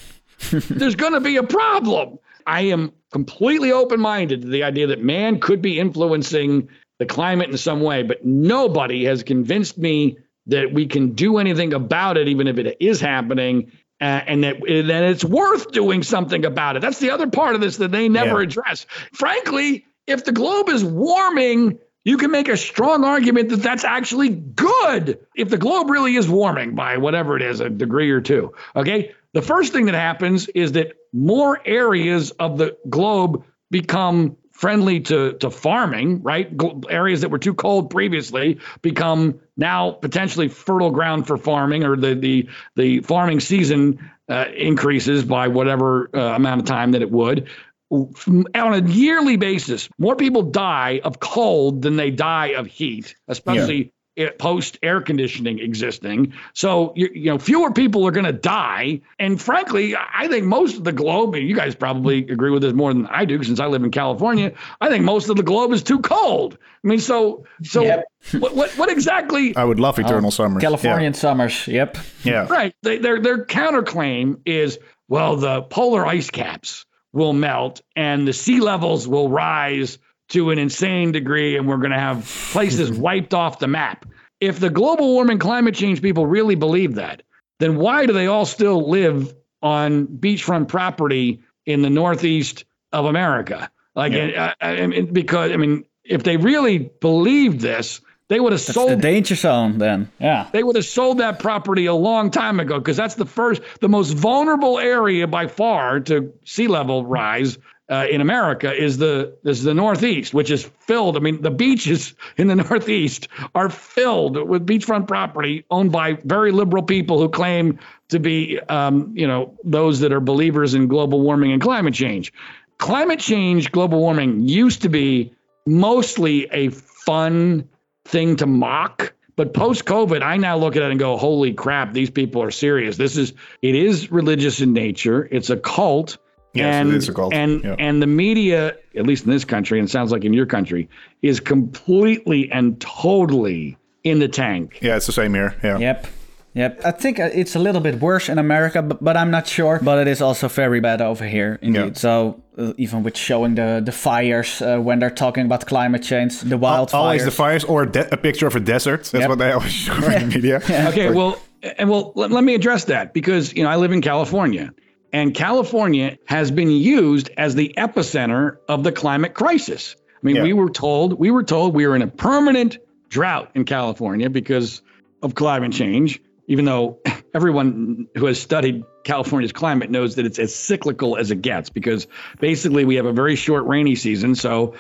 [0.52, 2.20] there's going to be a problem.
[2.46, 7.50] I am completely open minded to the idea that man could be influencing the climate
[7.50, 10.18] in some way, but nobody has convinced me
[10.48, 13.72] that we can do anything about it, even if it is happening.
[14.02, 16.82] Uh, and that, that it's worth doing something about it.
[16.82, 18.44] That's the other part of this that they never Yeah.
[18.44, 18.86] address.
[19.14, 24.30] Frankly, if the globe is warming, you can make a strong argument that that's actually
[24.30, 25.20] good.
[25.36, 29.14] If the globe really is warming by whatever it is, a degree or two, okay?
[29.34, 35.34] The first thing that happens is that more areas of the globe become friendly to,
[35.34, 36.52] to farming, right?
[36.90, 42.16] Areas that were too cold previously become now potentially fertile ground for farming, or the
[42.16, 47.48] the the farming season uh, increases by whatever uh, amount of time that it would.
[47.92, 53.94] On a yearly basis, more people die of cold than they die of heat, especially
[54.38, 56.34] post air conditioning existing.
[56.54, 59.02] So you, you know, fewer people are going to die.
[59.18, 62.74] And frankly, I think most of the globe, and you guys probably agree with this
[62.74, 64.54] more than I do, since I live in California.
[64.82, 66.58] I think most of the globe is too cold.
[66.84, 68.06] I mean, so so Yep.
[68.40, 69.56] what, what what exactly?
[69.56, 70.62] I would love eternal oh, summers.
[70.62, 71.68] Californian summers.
[71.68, 71.98] Yep.
[72.24, 72.34] Yeah.
[72.34, 72.48] yeah.
[72.48, 72.76] Right.
[72.84, 78.60] They, their their counterclaim is, well, the polar ice caps will melt and the sea
[78.60, 79.98] levels will rise
[80.30, 84.06] to an insane degree, and we're going to have places wiped off the map.
[84.40, 87.24] If the global warming, climate change people really believe that,
[87.60, 92.64] then why do they all still live on beachfront property in the northeast
[92.94, 93.70] of America?
[93.96, 98.00] Like, uh, I mean, because I mean, if they really believed this,
[98.30, 100.10] they would have The sold the danger zone then.
[100.20, 100.48] Yeah.
[100.54, 103.90] they would have sold that property a long time ago because that's the first, the
[103.90, 107.58] most vulnerable area by far to sea level rise
[107.90, 111.18] uh, in America is the is the Northeast, which is filled.
[111.18, 116.52] I mean, the beaches in the Northeast are filled with beachfront property owned by very
[116.52, 117.80] liberal people who claim
[118.10, 122.34] to be, um, you know, those that are believers in global warming and climate change.
[122.78, 125.34] Climate change, global warming used to be
[125.66, 127.70] mostly a fun
[128.06, 129.14] thing to mock.
[129.36, 132.52] But post COVID, I now look at it and go, holy crap, these people are
[132.52, 132.98] serious.
[132.98, 135.28] This is, it is religious in nature.
[135.30, 136.18] It's a cult.
[136.54, 137.34] Yes, and, is a cult.
[137.34, 137.76] And, Yeah.
[137.78, 140.90] and the media, at least in this country, and it sounds like in your country,
[141.22, 144.80] is completely and totally in the tank.
[144.82, 145.56] Yeah, it's the same here.
[145.64, 145.78] Yeah.
[145.78, 146.08] Yep.
[146.56, 146.82] Yep.
[146.84, 149.80] I think uh, it's a little bit worse in America, but, but I'm not sure.
[149.84, 151.80] But it is also very bad over here, indeed.
[151.80, 151.94] Yeah.
[151.94, 156.42] So uh, even with showing the the fires uh, when they're talking about climate change,
[156.42, 156.94] the wildfires.
[156.96, 159.04] Always the fires or a, de- a picture of a desert.
[159.12, 159.30] That's Yep.
[159.30, 160.56] what they always show in the media.
[160.90, 161.38] Okay, well,
[161.78, 164.72] and well, let, let me address that because you know I live in California,
[165.12, 169.96] and California has been used as the epicenter of the climate crisis.
[170.00, 170.44] I mean, Yeah.
[170.44, 172.78] we were told we were told we were in a permanent
[173.10, 174.82] drought in California because
[175.24, 176.22] of climate change.
[176.48, 176.98] Even though
[177.34, 182.08] everyone who has studied California's climate knows that it's as cyclical as it gets, because
[182.40, 184.34] basically we have a very short rainy season.
[184.34, 184.74] So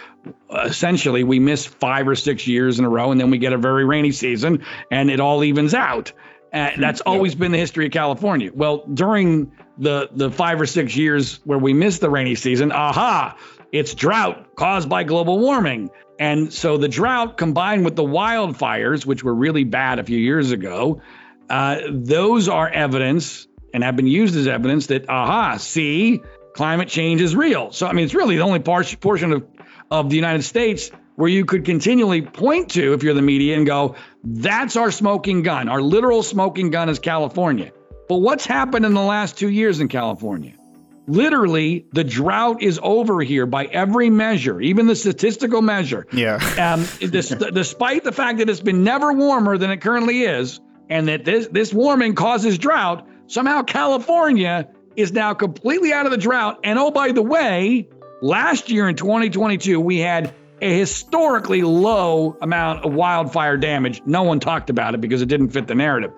[0.49, 3.53] uh, essentially, we miss five or six years in a row, and then we get
[3.53, 6.11] a very rainy season, and it all evens out.
[6.51, 8.49] Uh, that's always been the history of California.
[8.51, 13.37] Well, during the the five or six years where we missed the rainy season, aha,
[13.71, 15.89] it's drought caused by global warming.
[16.19, 20.51] And so the drought combined with the wildfires, which were really bad a few years
[20.51, 21.01] ago,
[21.49, 26.21] uh, those are evidence and have been used as evidence that, aha, see,
[26.53, 27.71] climate change is real.
[27.71, 29.47] So, I mean, it's really the only par- portion of,
[29.89, 33.65] of the United States where you could continually point to, if you're the media, and
[33.65, 35.69] go, that's our smoking gun.
[35.69, 37.71] Our literal smoking gun is California.
[38.09, 40.53] But what's happened in the last two years in California?
[41.07, 46.05] Literally, the drought is over here by every measure, even the statistical measure.
[46.11, 46.39] Yeah.
[46.59, 51.07] Um, dis- despite the fact that it's been never warmer than it currently is, and
[51.07, 56.59] that this this warming causes drought, somehow California is now completely out of the drought.
[56.63, 57.89] And oh, by the way,
[58.21, 64.01] last year in 2022, we had a historically low amount of wildfire damage.
[64.05, 66.11] No one talked about it because it didn't fit the narrative.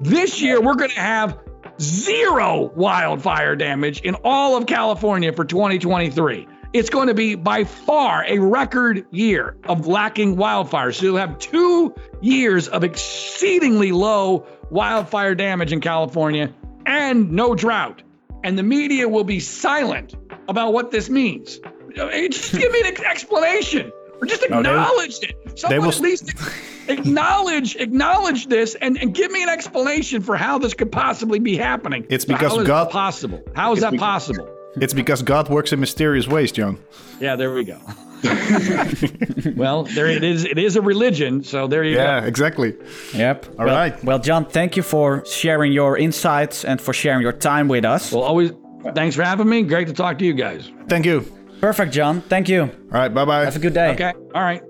[0.00, 1.38] This year, we're going to have
[1.80, 6.46] zero wildfire damage in all of California for 2023.
[6.72, 10.96] It's going to be by far a record year of lacking wildfires.
[10.96, 16.52] So you'll have two years of exceedingly low wildfire damage in California
[16.86, 18.02] and no drought.
[18.44, 20.14] And the media will be silent
[20.46, 21.58] about what this means.
[21.98, 23.90] Uh, Just give me an explanation
[24.20, 25.58] or just No, they- acknowledge it.
[25.58, 26.32] Someone will- at least
[26.88, 31.56] acknowledge acknowledge this and, and give me an explanation for how this could possibly be
[31.56, 32.06] happening.
[32.08, 33.42] It's But because how is God- that possible.
[33.54, 34.48] How is that possible?
[34.80, 36.78] It's because God works in mysterious ways, John.
[37.18, 37.80] Yeah, there we go.
[39.56, 40.44] well, there it is.
[40.44, 42.22] It is a religion, so there you Yeah, go.
[42.22, 42.76] Yeah, exactly.
[43.14, 43.46] Yep.
[43.58, 44.04] All well, right.
[44.04, 48.12] Well, John, thank you for sharing your insights and for sharing your time with us.
[48.12, 48.52] Well, always
[48.94, 49.62] thanks for having me.
[49.62, 50.70] Great to talk to you guys.
[50.88, 51.24] Thank you.
[51.60, 52.20] Perfect, John.
[52.22, 52.62] Thank you.
[52.62, 53.44] All right, bye bye.
[53.44, 53.92] Have a good day.
[53.92, 54.12] Okay.
[54.34, 54.62] All right.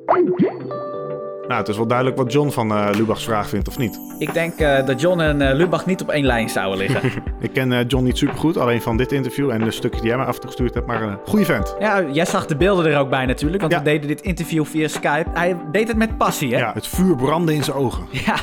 [1.48, 4.00] Nou, het is wel duidelijk wat John van eh Lubach's vraag vindt, of niet?
[4.18, 7.10] Ik denk eh, dat John en eh, Lubach niet op één lijn zouden liggen.
[7.40, 10.18] Ik ken John niet super goed, alleen van dit interview en de stukjes die jij
[10.18, 11.74] mij afgestuurd hebt, maar een goede vent.
[11.78, 13.78] ja, jij zag de beelden er ook bij natuurlijk, want Ja.
[13.78, 15.30] we deden dit interview via Skype.
[15.34, 16.58] Hij deed het met passie, hè?
[16.58, 18.06] Ja, het vuur brandde in zijn ogen.
[18.26, 18.34] Ja.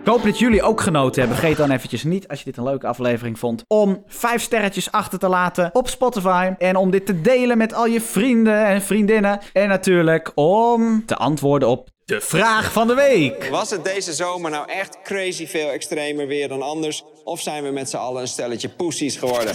[0.00, 1.38] Ik hoop dat jullie ook genoten hebben.
[1.38, 5.18] Vergeet dan eventjes niet, als je dit een leuke aflevering vond, om vijf sterretjes achter
[5.18, 6.50] te laten op Spotify.
[6.58, 9.38] En om dit te delen met al je vrienden en vriendinnen.
[9.52, 13.48] En natuurlijk om te antwoorden op de vraag van de week.
[13.50, 17.04] Was het deze zomer nou echt crazy veel extremer weer dan anders?
[17.24, 19.54] Of zijn we met z'n allen een stelletje poesies geworden?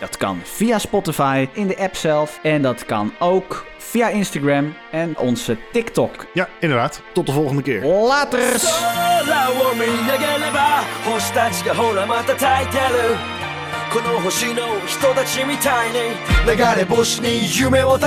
[0.00, 2.38] Dat kan via Spotify, in de app zelf.
[2.42, 6.26] En dat kan ook via Instagram en onze TikTok.
[6.34, 7.00] Ja, inderdaad.
[7.12, 7.84] Tot de volgende keer.
[7.84, 8.62] Laters!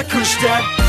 [0.04, 0.87] 空